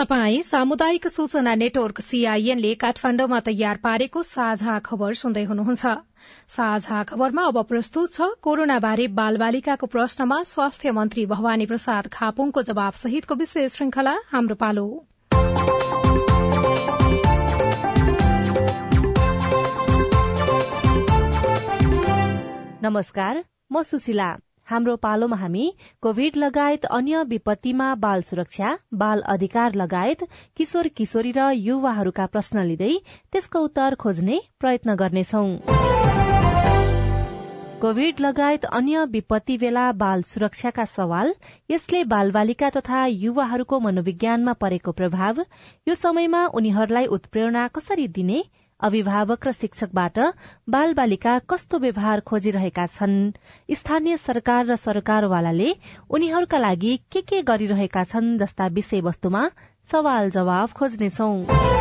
तपाई 0.00 0.40
सामुदायिक 0.42 1.06
सूचना 1.08 1.54
नेटवर्क 1.60 2.00
सीआईएनले 2.00 2.68
काठमाडौँमा 2.82 3.40
तयार 3.48 3.80
पारेको 3.82 4.22
साझा 4.22 4.78
खबर 4.86 5.18
सुन्दै 5.20 5.42
हुनुहुन्छ। 5.44 5.92
साझा 6.48 7.02
खबरमा 7.10 7.44
अब 7.50 7.58
प्रस्तुत 7.72 8.14
छ 8.14 8.28
कोरोना 8.40 8.78
बारे 8.86 9.06
बालबालिकाको 9.20 9.90
प्रश्नमा 9.96 10.40
स्वास्थ्य 10.52 10.96
मन्त्री 11.00 11.26
भवानी 11.34 11.66
प्रसाद 11.72 12.08
खापुङको 12.16 12.64
जवाब 12.70 13.00
सहितको 13.02 13.34
विशेष 13.44 13.76
श्रृंखला 13.76 14.18
हाम्रो 14.32 14.60
पालो। 14.64 14.88
नमस्कार 22.82 23.44
म 23.72 23.82
सुशीला। 23.90 24.36
हाम्रो 24.70 24.94
पालोमा 24.96 25.36
हामी 25.36 25.62
कोविड 26.02 26.36
लगायत 26.36 26.84
अन्य 26.96 27.22
विपत्तिमा 27.28 27.86
बाल 28.02 28.20
सुरक्षा 28.22 28.68
बाल 28.94 29.20
अधिकार 29.28 29.74
लगायत 29.74 30.22
किशोर 30.56 30.88
किशोरी 30.96 31.32
र 31.38 31.46
युवाहरूका 31.60 32.26
प्रश्न 32.34 32.62
लिँदै 32.66 32.92
त्यसको 33.32 33.62
उत्तर 33.62 33.94
खोज्ने 34.04 34.38
प्रयत्न 34.60 34.94
गर्नेछौ। 35.00 35.42
कोविड 37.82 38.20
लगायत 38.20 38.64
अन्य 38.72 39.04
विपत्ति 39.10 39.56
बेला 39.58 39.90
बाल 39.98 40.22
सुरक्षाका 40.30 40.84
सवाल 40.94 41.34
यसले 41.70 42.04
बालबालिका 42.06 42.70
तथा 42.70 43.04
युवाहरूको 43.18 43.78
मनोविज्ञानमा 43.80 44.52
परेको 44.62 44.92
प्रभाव 44.98 45.44
यो 45.88 45.94
समयमा 45.98 46.46
उनीहरूलाई 46.54 47.06
उत्प्रेरणा 47.16 47.66
कसरी 47.76 48.08
दिने 48.16 48.42
अभिभावक 48.82 49.46
र 49.46 49.52
शिक्षकबाट 49.52 50.18
बाल 50.68 50.94
बालिका 50.94 51.38
कस्तो 51.50 51.78
व्यवहार 51.78 52.20
खोजिरहेका 52.22 52.86
छन्? 52.86 53.16
स्थानीय 53.70 54.16
सरकार 54.16 54.66
र 54.66 54.76
सरकारवालाले 54.76 55.70
उनीहरूका 56.10 56.58
लागि 56.58 56.96
के 57.12 57.20
के 57.22 57.42
गरिरहेका 57.42 58.04
छन् 58.04 58.36
जस्ता 58.38 58.66
विषयवस्तुमा 58.78 59.44
सवाल 59.90 60.30
जवाफ 60.30 60.72
खोज्नेछौ। 60.72 61.79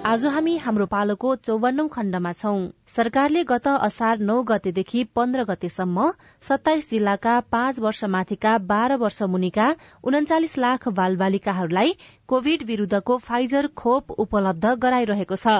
आज 0.00 0.24
हामी 0.26 0.56
हाम्रो 0.56 0.84
पालोको 0.86 1.34
चौवन्नौ 1.36 1.86
खण्डमा 1.88 2.30
छौं। 2.32 2.60
सरकारले 2.96 3.42
गत 3.44 3.66
असार 3.68 4.18
नौ 4.20 4.36
गतेदेखि 4.42 5.02
पन्ध्र 5.16 5.42
गतेसम्म 5.44 6.06
सत्ताइस 6.42 6.88
जिल्लाका 6.90 7.34
पाँच 7.52 7.78
वर्ष 7.78 8.04
माथिका 8.14 8.56
बाह्र 8.70 8.96
वर्ष 8.96 9.22
मुनिका 9.32 9.66
उन्चालिस 10.04 10.56
लाख 10.58 10.88
बालबालिकाहरूलाई 10.98 11.92
कोविड 12.28 12.62
विरूद्धको 12.66 13.16
फाइजर 13.26 13.66
खोप 13.76 14.10
उपलब्ध 14.24 14.72
गराइरहेको 14.84 15.36
छ। 15.36 15.56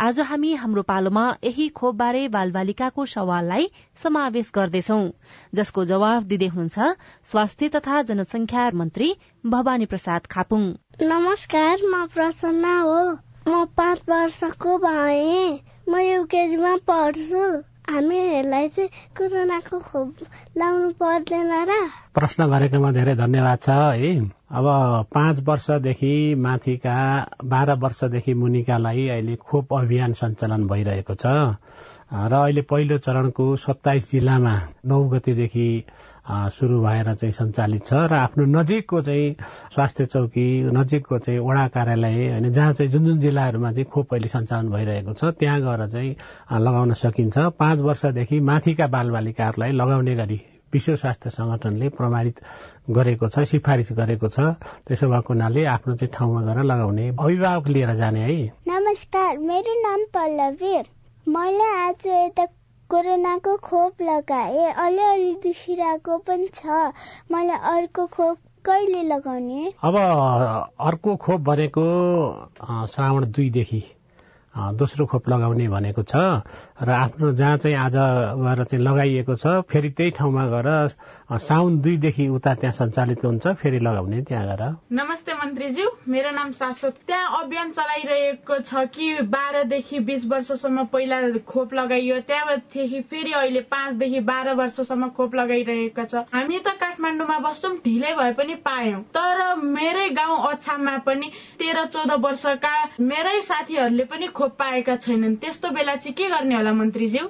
आज 0.00 0.20
हामी 0.30 0.54
हाम्रो 0.56 0.82
पालोमा 0.90 1.26
यही 1.44 1.68
खोपबारे 1.78 2.26
बालबालिकाको 2.34 3.06
सवाललाई 3.06 3.70
समावेश 4.02 4.50
गर्दैछौ। 4.56 4.98
जसको 5.54 5.84
जवाब 5.92 6.26
दिँदै 6.26 6.50
हुनुहुन्छ 6.56 7.30
स्वास्थ्य 7.30 7.68
तथा 7.78 8.02
जनसंख्या 8.10 8.66
मन्त्री 8.74 9.14
भवानी 9.46 9.86
प्रसाद 9.86 10.26
खापुङ। 10.26 10.66
नमस्कार 11.06 11.86
म 11.86 12.04
प्रसन्ना 12.14 12.74
हो। 12.80 12.98
म 13.46 13.64
पाँच 13.76 14.00
वर्षको 14.08 14.76
भए 14.80 15.46
म 15.88 15.98
युकेजीमा 16.00 16.74
पढ्छु 16.84 17.42
हामीहरूलाई 17.88 18.68
चाहिँ 18.68 18.88
कोरोनाको 19.16 19.78
खोप 19.80 20.14
लाउनु 20.58 20.88
पर्दैन 20.98 21.52
र 21.64 21.74
प्रश्न 22.14 22.46
गरेकोमा 22.50 22.90
धेरै 22.92 23.14
धन्यवाद 23.16 23.58
छ 23.60 23.76
है 23.94 24.10
अब 24.52 24.66
पाँच 25.14 25.40
वर्षदेखि 25.46 26.14
माथिका 26.40 26.96
बाह्र 27.44 27.74
वर्षदेखि 27.78 28.34
मुनिकालाई 28.36 29.06
अहिले 29.08 29.36
खोप 29.44 29.74
अभियान 29.74 30.12
सञ्चालन 30.18 30.66
भइरहेको 30.66 31.14
छ 31.16 31.34
र 32.26 32.34
अहिले 32.34 32.62
पहिलो 32.66 32.98
चरणको 33.00 33.46
सत्ताइस 33.60 34.10
जिल्लामा 34.10 34.56
नौ 34.86 35.02
गतेदेखि 35.08 35.68
सुरु 36.28 36.80
भएर 36.82 37.14
चाहिँ 37.14 37.32
सञ्चालित 37.32 37.84
छ 37.86 37.94
र 38.10 38.14
आफ्नो 38.14 38.44
नजिकको 38.50 39.00
चाहिँ 39.02 39.34
स्वास्थ्य 39.74 40.04
चौकी 40.06 40.46
नजिकको 40.74 41.18
चाहिँ 41.18 41.38
वडा 41.38 41.66
कार्यालय 41.68 42.30
होइन 42.30 42.52
जहाँ 42.52 42.72
चाहिँ 42.72 42.90
जुन 42.92 43.04
जुन 43.04 43.18
जिल्लाहरूमा 43.20 43.72
चाहिँ 43.72 43.84
खोप 43.92 44.14
अहिले 44.14 44.28
सञ्चालन 44.28 44.68
भइरहेको 44.70 45.12
छ 45.12 45.24
त्यहाँ 45.38 45.60
गएर 45.60 45.86
चाहिँ 45.86 46.10
लगाउन 46.58 46.92
सकिन्छ। 46.92 47.38
पाँच 47.58 47.80
वर्षदेखि 47.80 48.40
माथिका 48.40 48.86
बालबालिकाहरूलाई 48.86 49.72
लगाउने 49.72 50.14
गरी 50.16 50.40
विश्व 50.72 50.94
स्वास्थ्य 50.96 51.30
संगठनले 51.30 51.88
प्रमाणित 51.94 52.40
गरेको 52.90 53.28
छ 53.28 53.46
सिफारिस 53.46 53.92
गरेको 53.94 54.28
छ। 54.28 54.58
त्यसो 54.86 55.06
भएको 55.08 55.32
हुनाले 55.32 55.64
आफ्नो 55.64 55.94
चाहिँ 55.94 56.12
ठाउँमा 56.12 56.42
गएर 56.42 56.62
लगाउने 56.64 57.08
अभिभावक 57.08 57.68
लिएर 57.68 57.94
जाने 57.94 58.20
है। 58.20 58.36
नमस्कार 58.68 59.38
मेरो 59.38 59.80
नाम 59.82 60.04
पल्लवी 60.14 60.74
मैले 61.26 61.70
आज 61.86 62.06
यता 62.06 62.44
कोरोनाको 62.90 63.56
खोप 63.66 64.02
लगाए। 64.02 64.70
अलिअलि 64.72 65.32
दुखिरहेको 65.42 66.18
पनि 66.26 66.48
छ। 66.54 66.94
मलाई 67.32 67.58
अर्को 67.74 68.06
खोप 68.06 68.38
कहिले 68.64 69.02
लगाउने? 69.10 69.72
अब 69.82 69.94
अर्को 69.96 71.16
खोप 71.18 71.40
भनेको 71.50 71.84
श्रावण 72.92 73.24
दुईदेखि 73.34 73.82
दोस्रो 74.54 75.04
खोप 75.06 75.28
लगाउने 75.28 75.68
भनेको 75.68 76.02
छ। 76.02 76.14
र 76.82 76.88
आफ्नो 76.90 77.32
जहाँ 77.34 77.56
चाहिँ 77.58 77.76
आज 77.76 77.96
गएर 78.38 78.64
चाहिँ 78.64 78.84
लगाइएको 78.84 79.34
छ 79.34 79.46
फेरि 79.66 79.90
त्यही 79.90 80.10
ठाउँमा 80.16 80.46
गएर 80.54 80.68
साउन 81.30 81.78
दुईदेखि 81.82 82.26
उता 82.28 82.52
त्यहाँ 82.54 82.72
सञ्चालित 82.72 83.24
हुन्छ 83.24 83.46
फेरि 83.58 83.78
लगाउने 83.78 84.20
त्यहाँ 84.22 84.46
गएर 84.46 84.62
नमस्ते 84.94 85.34
मन्त्रीज्यू 85.34 85.88
मेरो 86.08 86.30
नाम 86.30 86.52
शाश्वत। 86.52 86.94
त्यहाँ 87.06 87.42
अभियान 87.42 87.70
चलाइरहेको 87.72 88.58
छ 88.62 88.86
कि 88.94 89.22
बाह्रदेखि 89.26 89.98
बिस 90.06 90.24
वर्षसम्म 90.30 90.84
पहिला 90.94 91.20
खोप 91.42 91.74
लगाइयो 91.74 92.20
त्यहाँदेखि 92.30 93.00
फेरि 93.10 93.32
अहिले 93.32 93.60
पाँचदेखि 93.66 94.20
बाह्र 94.30 94.54
वर्षसम्म 94.54 95.08
खोप 95.18 95.34
लगाइरहेको 95.34 96.04
छ। 96.04 96.24
हामी 96.34 96.58
त 96.58 96.78
काठमाडौँमा 96.80 97.38
बस्छौँ 97.42 97.74
ढिलै 97.84 98.14
भए 98.14 98.32
पनि 98.38 98.54
पायौँ। 98.62 99.02
तर 99.10 99.54
मेरै 99.58 100.08
गाउँ 100.14 100.38
अछाममा 100.50 100.96
पनि 101.06 101.30
तेह्र 101.58 101.84
चौध 101.90 102.12
वर्षका 102.22 102.74
मेरै 103.02 103.40
साथीहरूले 103.42 104.04
पनि 104.04 104.26
खोप 104.30 104.52
पाएका 104.58 104.96
छैनन्। 104.96 105.36
त्यस्तो 105.42 105.70
बेला 105.74 105.96
चाहिँ 105.96 106.14
के 106.14 106.28
गर्ने 106.30 106.54
होला 106.54 106.72
मन्त्रीज्यू? 106.72 107.24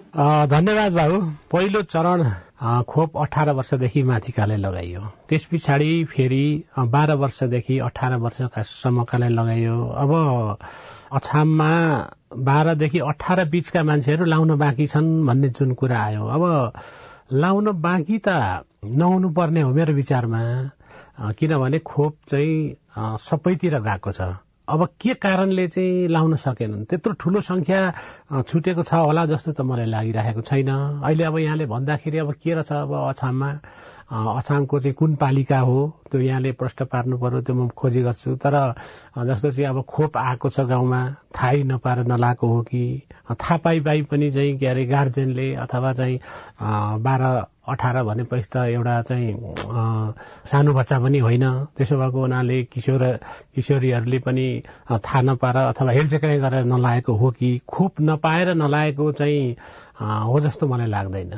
धन्यवाद 0.53 0.93
बाबु। 0.93 1.21
पहिलो 1.53 1.83
चरण 1.83 2.23
खोप 2.63 3.17
अठार 3.19 3.51
वर्षदेखि 3.53 4.03
माथिकालाई 4.03 4.57
लगाइयो। 4.57 5.01
त्यस 5.29 5.45
पछाडि 5.53 6.05
फेरि 6.11 6.45
बाह्र 6.79 7.15
वर्षदेखि 7.23 7.79
अठार 7.79 8.17
वर्षकासम्मकालाई 8.17 9.29
लगाइयो। 9.29 9.77
अब 9.77 10.13
अछाममा 11.13 11.71
बाह्रदेखि 12.49 12.99
अठार 12.99 13.45
बीचका 13.53 13.83
मान्छेहरू 13.85 14.25
लाउन 14.25 14.57
बाँकी 14.59 14.87
छन् 14.87 15.27
भन्ने 15.27 15.49
जुन 15.53 15.75
कुरा 15.75 16.01
आयो। 16.01 16.25
अब 16.27 16.73
लाउन 17.33 17.71
बाँकी 17.81 18.19
त 18.25 18.65
नहुनु 18.85 19.29
पर्ने 19.37 19.61
हो 19.61 19.71
मेरो 19.77 19.93
विचारमा। 19.95 20.41
किनभने 21.39 21.79
खोप 21.79 22.17
चाहिँ 22.31 22.77
सबैतिर 23.21 23.79
गएको 23.85 24.13
छ। 24.13 24.21
अब 24.69 24.85
के 25.01 25.15
कारणले 25.23 25.67
चाहिँ 25.69 26.09
लाउन 26.11 26.35
सकेनन्? 26.43 26.85
त्यत्रो 26.91 27.13
ठुलो 27.23 27.41
संख्या 27.41 27.81
छुटेको 28.49 28.83
छ 28.83 28.95
होला 29.07 29.25
जस्तो 29.31 29.53
त 29.55 29.61
मलाई 29.63 29.87
लागिरहेको 29.87 30.41
छैन। 30.43 30.71
अहिले 31.07 31.25
अब 31.25 31.39
यहाँले 31.39 31.67
भन्दाखेरि 31.71 32.19
अब 32.19 32.33
के 32.43 32.55
रहेछ 32.55 32.73
अब 32.73 32.93
अछाममा 33.15 33.51
अछामको 34.11 34.79
चाहिँ 34.79 34.95
कुन 34.99 35.15
पालिका 35.23 35.59
हो? 35.67 35.79
त्यो 36.11 36.21
यहाँले 36.21 36.53
प्रश्न 36.59 36.85
पार्नु 36.91 37.19
पर्यो 37.19 37.41
त्यो 37.47 37.55
म 37.55 37.69
खोजी 37.79 38.03
गर्छु। 38.03 38.37
तर 38.43 38.55
जस्तो 39.27 39.51
चाहिँ 39.51 39.69
अब 39.71 39.83
खोप 39.87 40.17
आएको 40.19 40.49
छ 40.51 40.61
गाउँमा 40.67 41.01
थाहै 41.35 41.63
नपाएर 41.71 42.07
नलाएको 42.11 42.47
हो 42.47 42.63
कि 42.71 42.83
थाहा 43.31 43.57
पाइ 43.63 43.81
पाइ 43.87 44.03
पनि 44.11 44.31
चाहिँ 44.31 44.59
के 44.59 44.67
अरे 44.67 44.85
गार्जेनले 44.87 45.55
अथवा 45.63 45.93
चाहिँ 45.95 46.19
बाह्र 47.07 47.25
अठार 47.69 48.03
भनेपछि 48.05 48.49
त 48.53 48.57
एउटा 48.71 48.95
चाहिँ 49.03 49.33
सानो 50.51 50.73
बच्चा 50.75 50.99
पनि 51.03 51.19
होइन। 51.19 51.45
त्यसो 51.77 51.97
भएको 51.99 52.21
हुनाले 52.21 52.63
किशोर 52.73 53.03
किशोरीहरूले 53.55 54.19
पनि 54.27 54.47
थाहा 54.91 55.21
नपाएर 55.23 55.57
अथवा 55.57 55.91
हेलचेक्राइ 55.93 56.39
गरेर 56.39 56.65
नलाएको 56.65 57.13
हो 57.17 57.31
कि 57.39 57.51
खोप 57.69 58.01
नपाएर 58.01 58.55
नलाएको 58.55 59.11
चाहिँ 59.13 59.57
हो 60.01 60.41
जस्तो 60.41 60.67
मलाई 60.67 60.87
लाग्दैन। 60.87 61.33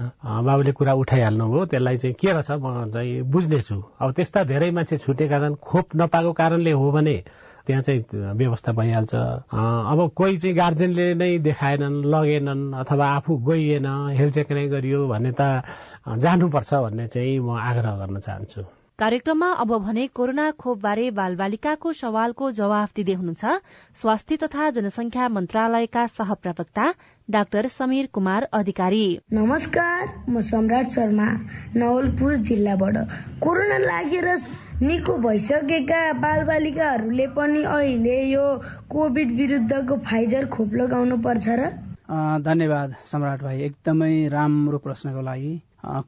बाबुले 0.44 0.72
कुरा 0.72 0.92
उठाइहाल्नुभयो 1.02 1.64
त्यसलाई 1.72 1.96
चाहिँ 1.96 2.14
के 2.20 2.32
रहेछ 2.32 2.50
म 2.50 2.90
चाहिँ 2.92 3.22
बुझ्नेछु। 3.22 3.76
अब 4.00 4.12
त्यस्ता 4.12 4.44
धेरै 4.44 4.70
मान्छे 4.70 4.96
छुटेका 4.98 5.38
छन् 5.40 5.56
खोप 5.56 5.96
नपाएको 5.96 6.32
कारणले 6.32 6.72
हो 6.72 6.90
भने 6.92 7.16
त्यहाँ 7.68 7.82
चाहिँ 7.84 8.00
व्यवस्था 8.40 8.72
भइहाल्छ। 8.72 9.12
अब 9.12 10.00
कोही 10.16 10.36
चाहिँ 10.40 10.56
गार्जेनले 10.56 11.06
नै 11.20 11.30
देखाएनन् 11.44 12.00
लगेनन् 12.08 12.64
अथवा 12.80 13.06
आफू 13.20 13.36
गइएन 13.44 13.86
हेलचेक 14.16 14.52
नै 14.56 14.66
गरियो 14.72 15.00
भने 15.12 15.32
त 15.36 15.68
जानुपर्छ 16.24 16.70
भन्ने 16.74 17.06
चाहिँ 17.12 17.38
म 17.44 17.60
आग्रह 17.60 17.92
गर्न 18.00 18.18
चाहन्छु। 18.24 18.62
कार्यक्रममा 18.98 19.48
अब 19.62 19.70
भने 19.78 20.06
कोरोना 20.10 20.50
खोपबारे 20.58 21.10
बालबालिकाको 21.14 21.92
सवालको 21.92 22.50
जवाफ 22.50 22.88
दिँदै 22.96 23.14
हुनुहुन्छ 23.14 23.44
स्वास्थ्य 24.00 24.36
तथा 24.42 24.70
जनसंख्या 24.74 25.28
मन्त्रालयका 25.28 26.06
सहप्रवक्ता 26.08 26.86
डाक्टर 27.28 27.68
समीर 27.68 28.06
कुमार 28.10 28.48
अधिकारी। 28.58 29.06
नमस्कार 29.32 30.02
म 30.28 30.40
सम्राट 30.42 30.90
शर्मा 30.90 31.28
नवलपुर 31.76 32.36
जिल्लाबाट। 32.48 32.96
कोरोना 33.38 33.78
लागेर 33.78 34.26
निको 34.82 35.16
भइसकेका 35.18 36.00
बालबालिकाहरूले 36.22 37.26
पनि 37.36 37.62
अहिले 37.66 38.18
यो 38.24 38.42
कोभिड 38.90 39.30
विरुद्धको 39.36 39.96
फाइजर 40.06 40.46
खोप 40.54 40.74
लगाउनु 40.80 41.16
पर्छ 41.18 41.48
र? 41.50 41.70
धन्यवाद 42.46 42.94
सम्राट 43.04 43.42
भाइ। 43.42 43.62
एकदमै 43.62 44.12
राम्रो 44.30 44.78
प्रश्नको 44.78 45.22
लागि। 45.22 45.50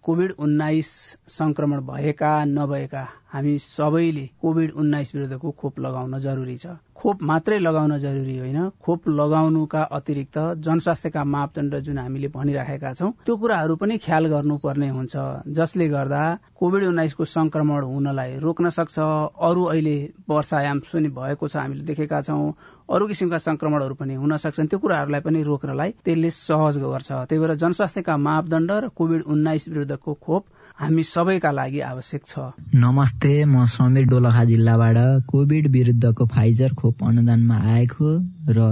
कोभिड 0.06 0.32
उन्नाइस 0.38 0.90
संक्रमण 1.28 1.80
भएका 1.90 2.30
नभएका 2.44 3.02
हामी 3.32 3.58
सबैले 3.58 4.26
कोभिड 4.42 4.70
उन्नाइस 4.74 5.14
विरुद्धको 5.14 5.50
खोप 5.50 5.78
लगाउन 5.80 6.18
जरुरी 6.18 6.56
छ। 6.56 6.66
खोप 6.98 7.22
मात्रै 7.22 7.58
लगाउन 7.58 7.96
जरुरी 7.98 8.36
होइन। 8.38 8.68
खोप 8.82 9.08
लगाउनुका 9.08 9.82
अतिरिक्त 9.98 10.38
जनस्वास्थ्यका 10.66 11.22
मापदण्ड 11.24 11.74
जुन 11.86 11.98
हामीले 11.98 12.28
भनिराखेका 12.28 12.92
छौं 12.94 13.10
त्यो 13.24 13.36
कुराहरू 13.36 13.76
पनि 13.76 13.98
ख्याल 13.98 14.26
गर्नुपर्ने 14.26 14.88
हुन्छ। 14.88 15.14
जसले 15.48 15.88
गर्दा 15.88 16.22
कोविड 16.58 16.84
उन्नाइसको 16.84 17.24
संक्रमण 17.24 17.82
हुनलाई 17.84 18.38
रोक्न 18.42 18.68
सक्छ। 18.68 18.98
अरू 18.98 19.62
अहिले 19.64 19.96
वर्षायाम 20.28 20.80
सुनि 20.90 21.08
भएको 21.08 21.48
छ 21.48 21.56
हामीले 21.56 21.86
देखेका 21.86 22.20
छौं। 22.26 22.52
अरू 22.90 23.06
किसिमका 23.06 23.38
संक्रमणहरू 23.38 23.94
पनि 23.94 24.14
हुन 24.18 24.36
सक्छन्। 24.36 24.66
त्यो 24.66 24.78
कुराहरूलाई 24.78 25.20
पनि 25.22 25.42
रोक्नलाई 25.46 25.90
त्यसले 26.04 26.30
सहज 26.30 26.78
गर्छ। 26.84 27.10
त्यही 27.30 27.38
भएर 27.38 27.54
जनस्वास्थ्यका 27.62 28.16
मापदण्ड 28.16 28.70
र 28.70 28.88
कोविड 28.92 29.22
उन्नाइस 29.24 29.68
विरुद्धको 29.68 30.14
खोप 30.14 30.44
हामी 30.80 31.02
सबैका 31.04 31.50
लागि 31.52 31.80
आवश्यक 31.84 32.22
छ। 32.26 32.40
नमस्ते 32.74 33.32
म 33.44 33.64
समीर 33.68 34.06
दोलखा 34.08 34.44
जिल्लाबाट 34.48 35.28
कोविड 35.28 35.66
विरुद्धको 35.68 36.26
फाइजर 36.26 36.72
खोप 36.72 37.04
अनुदानमा 37.04 37.56
आएको 37.72 38.08
र 38.48 38.68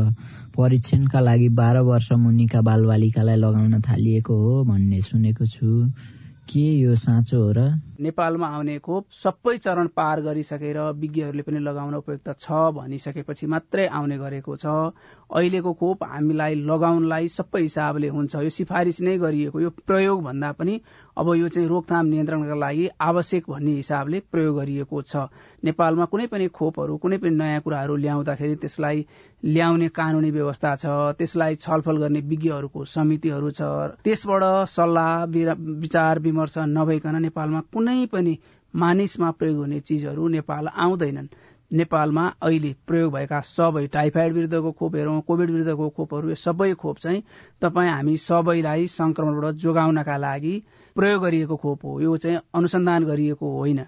परीक्षणका 0.56 1.20
लागि 1.20 1.48
बाह्र 1.52 1.84
वर्ष 1.84 2.08
मुनिका 2.16 2.60
बालबालिकालाई 2.64 3.36
लगाउन 3.36 3.80
थालिएको 3.84 4.34
हो 4.40 4.64
भन्ने 4.64 5.00
सुनेको 5.04 5.46
छु। 5.46 5.68
के 6.48 6.64
यो 6.80 6.94
साँचो 6.96 7.42
हो 7.44 7.52
र 7.52 7.68
नेपालमा 7.98 8.46
आउने 8.56 8.78
खोप 8.78 9.06
सबै 9.12 9.56
चरण 9.58 9.87
पार 9.98 10.20
गरिसकेर 10.22 10.78
विज्ञहरूले 10.98 11.42
पनि 11.42 11.58
लगाउन 11.61 11.94
उपयुक्त 11.94 12.28
छ 12.40 12.58
भनिसकेपछि 12.76 13.46
मात्रै 13.54 13.87
आउने 13.98 14.18
गरेको 14.18 14.56
छ। 14.56 14.94
अहिलेको 15.30 15.72
खोप 15.80 16.04
हामीलाई 16.04 16.54
लगाउनलाई 16.70 17.28
सबै 17.28 17.62
हिसाबले 17.62 18.08
हुन्छ। 18.08 18.34
यो 18.46 18.50
सिफारिस 18.58 19.00
नै 19.02 19.16
गरिएको 19.18 19.61
यो 19.61 19.70
प्रयोग 19.82 20.22
भन्दा 20.24 20.52
पनि 20.58 20.80
अब 21.18 21.34
यो 21.34 21.48
चाहिँ 21.48 21.68
रोकथाम 21.68 22.06
नियन्त्रणका 22.06 22.54
लागि 22.54 22.88
आवश्यक 23.02 23.50
भन्ने 23.50 23.72
हिसाबले 23.82 24.20
प्रयोग 24.32 24.54
गरिएको 24.58 25.02
छ। 25.02 25.26
नेपालमा 25.64 26.04
कुनै 26.12 26.26
पनि 26.32 26.46
खोपहरू 26.54 26.96
कुनै 27.02 27.18
पनि 27.18 27.34
नयाँ 27.34 27.61
कुराहरू 27.66 27.96
ल्याउँदाखेरि 28.04 28.54
त्यसलाई 28.62 28.98
ल्याउने 29.42 29.88
कानूनी 29.98 30.30
व्यवस्था 30.30 30.74
छ 30.76 30.87
त्यसलाई 31.18 31.54
छलफल 31.64 31.96
गर्ने 31.98 32.20
विज्ञहरूको 32.30 32.84
समितिहरू 32.94 33.50
छ। 33.50 33.62
त्यसबाट 34.06 34.42
सल्लाह 34.70 35.12
विचार 35.82 36.18
विमर्श 36.20 36.58
नभइकन 36.78 37.22
नेपालमा 37.22 37.61
कुनै 37.74 37.88
पनि 38.07 38.38
मानिसमा 38.77 39.31
प्रयोग 39.31 39.57
हुने 39.57 39.81
चिजहरू 39.81 40.29
नेपाल 40.29 40.68
आउँदैनन्। 40.68 41.29
नेपालमा 41.72 42.35
अहिले 42.42 42.74
प्रयोग 42.87 43.12
भएका 43.12 43.40
सबै 43.40 43.87
टाइफाइड 43.87 44.33
विरुद्धको 44.33 44.72
खोप 44.72 44.96
हेरौँ 44.96 45.20
कोविड 45.20 45.51
विरुद्धको 45.51 45.88
खोपहरू 45.88 46.29
यो 46.29 46.35
सबै 46.35 46.74
खोप 46.74 46.98
चाहिँ 46.98 47.22
तपाईँ 47.61 47.90
हामी 47.90 48.16
सबैलाई 48.16 48.87
संक्रमणबाट 48.87 49.55
जोगाउनका 49.55 50.16
लागि 50.16 50.62
प्रयोग 50.94 51.22
गरिएको 51.22 51.57
खोप 51.57 51.85
हो। 51.85 52.01
यो 52.01 52.16
चाहिँ 52.16 52.38
अनुसन्धान 52.55 53.05
गरिएको 53.05 53.59
होइन। 53.59 53.85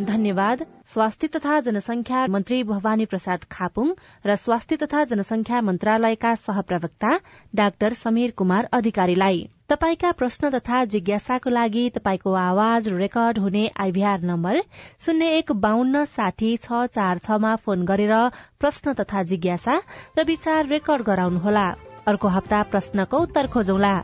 धन्यवाद। 0.00 0.64
स्वास्थ्य 0.86 1.26
तथा 1.26 1.58
जनसंख्या 1.60 2.26
मन्त्री 2.26 2.62
भवानी 2.64 3.04
प्रसाद 3.04 3.44
खापुङ 3.50 3.92
र 4.26 4.34
स्वास्थ्य 4.36 4.76
तथा 4.76 5.04
जनसंख्या 5.04 5.60
मन्त्रालयका 5.60 6.34
सहप्रवक्ता 6.36 7.12
डाक्टर 7.54 7.92
समीर 7.94 8.30
कुमार 8.36 8.68
अधिकारीलाई। 8.72 9.40
तपाईँका 9.68 10.10
प्रश्न 10.12 10.50
तथा 10.50 10.84
जिज्ञासाको 10.92 11.50
लागि 11.50 11.88
तपाईँको 11.96 12.34
आवाज 12.34 12.88
रेकर्ड 12.94 13.38
हुने 13.38 13.66
आइभीआर 13.80 14.20
नम्बर 14.22 14.60
शून्य 15.00 15.32
एक 15.38 15.52
बान्न 15.64 16.04
साठी 16.12 16.56
छ 16.58 16.84
चार 16.92 17.18
छमा 17.24 17.56
फोन 17.56 17.84
गरेर 17.86 18.14
प्रश्न 18.60 18.92
तथा 19.00 19.22
जिज्ञासा 19.32 19.80
र 20.18 20.24
विचार 20.26 20.66
रेकर्ड 20.68 21.02
गराउनुहोला। 21.02 21.66
अर्को 22.06 22.28
हप्ता 22.28 22.62
प्रश्नको 22.62 23.18
उत्तर 23.18 23.46
खोजौला। 23.50 23.94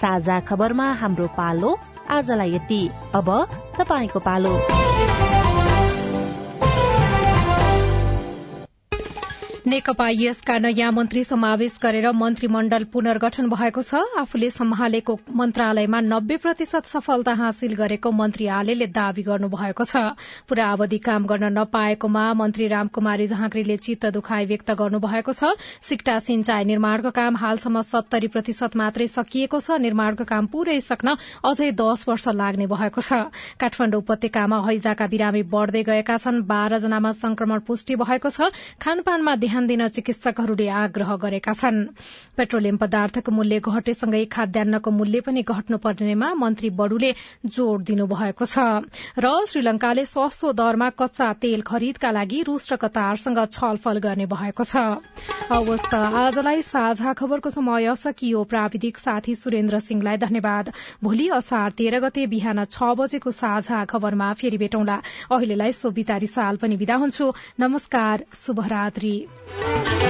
साझा 0.00 0.38
खबरमा 0.40 0.92
हाम्रो 1.00 1.26
पालो 1.36 1.70
आजलाई 2.10 2.54
यति। 2.54 2.90
अब 3.14 3.28
तपाईँको 3.78 4.18
पालो। 4.18 4.54
नेकपा 9.68 10.08
यसका 10.08 10.56
नयाँ 10.58 10.90
मन्त्री 10.92 11.22
समावेश 11.24 11.76
गरेर 11.82 12.10
मन्त्रीमण्डल 12.16 12.84
पुनर्गठन 12.88 13.48
भएको 13.48 13.82
छ। 13.82 14.00
आफूले 14.16 14.48
सम्हालेको 14.50 15.14
मन्त्रालयमा 15.36 16.00
नब्बे 16.02 16.36
प्रतिशत 16.40 16.86
सफलता 16.88 17.34
हासिल 17.36 17.74
गरेको 17.76 18.10
मन्त्री 18.10 18.46
आलेले 18.48 18.86
दावी 18.88 19.22
गर्नुभएको 19.22 19.84
छ। 19.84 20.16
पूरा 20.48 20.64
अवधि 20.72 20.98
काम 21.04 21.26
गर्न 21.26 21.52
नपाएकोमा 21.58 22.24
मन्त्री 22.34 22.68
रामकुमारी 22.68 23.26
झाँक्रीले 23.28 23.76
चित्त 23.76 24.06
दुखाइ 24.16 24.46
व्यक्त 24.46 24.70
गर्नुभएको 24.72 25.32
छ। 25.32 25.52
सिक्टा 25.84 26.18
सिंचाई 26.18 26.64
निर्माणको 26.64 27.10
काम 27.12 27.36
हालसम्म 27.36 27.80
सत्तरी 27.84 28.32
प्रतिशत 28.32 28.76
मात्रै 28.76 29.06
सकिएको 29.08 29.60
छ। 29.60 29.76
निर्माणको 29.84 30.24
काम 30.24 30.46
पूरै 30.48 30.78
सक्न 30.80 31.16
अझै 31.44 31.70
दश 31.76 32.08
वर्ष 32.08 32.28
लाग्ने 32.40 32.66
भएको 32.72 33.04
छ। 33.04 33.28
काठमाडौँ 33.60 34.00
उपत्यकामा 34.00 34.64
हैजाका 34.64 35.06
बिरामी 35.12 35.42
बढ़दै 35.52 35.82
गएका 35.84 36.16
छन्। 36.16 36.42
बाह्र 36.48 36.78
जनामा 36.80 37.12
संक्रमण 37.20 37.68
पुष्टि 37.68 38.00
भएको 38.00 38.30
छ। 38.30 38.48
खानपानमा 38.80 39.34
दिन 39.66 39.88
चिकित्सकहरूले 39.88 40.68
आग्रह 40.70 41.14
गरेका 41.16 41.52
छन्। 41.52 41.78
पेट्रोलियम 42.36 42.76
पदार्थको 42.76 43.32
मूल्य 43.32 43.60
घटेसँगै 43.60 44.24
खाद्यान्नको 44.26 44.90
मूल्य 44.90 45.20
पनि 45.20 45.42
घट्नु 45.42 45.78
पर्नेमा 45.78 46.28
मन्त्री 46.34 46.70
बडुले 46.70 47.14
जोड़ 47.48 47.82
दिनुभएको 47.82 48.44
छ। 48.44 48.84
र 49.18 49.26
श्रीलंकाले 49.48 50.04
सस्तो 50.04 50.52
दरमा 50.52 50.88
कच्चा 50.92 51.32
तेल 51.40 51.60
खरिदका 51.62 52.10
लागि 52.10 52.42
रूस 52.44 52.72
र 52.72 52.76
कतारसँग 52.76 53.40
छलफल 53.48 53.98
गर्ने 53.98 54.26
भएको 54.28 54.64
छ। 54.64 54.76
आजलाई 55.48 56.62
साझा 56.62 57.12
खबरको 57.12 57.50
समय 57.50 57.94
सकियो। 57.96 58.44
प्राविधिक 58.44 58.98
साथी 58.98 59.34
सुरेन्द्र 59.34 59.78
सिंहलाई 59.80 60.16
धन्यवाद। 60.18 60.72
भोलि 61.02 61.28
असार 61.34 61.70
तेह्र 61.72 62.00
गते 62.00 62.26
बिहान 62.26 62.64
छ 62.66 62.92
बजेको 62.98 63.30
साझा 63.32 63.84
खबरमा 63.84 64.32
फेरि 64.34 64.58
भेटौँला। 64.58 65.00
अहिलेलाई 65.32 65.72
सोभिता 65.72 66.18
साल 66.28 66.56
पनि 66.56 66.76
विदा 66.76 66.94
हुन्छु। 66.96 67.32
नमस्कार 67.60 68.24
शुभरात्री। 68.34 69.14
Thank 69.50 70.02
you. 70.02 70.07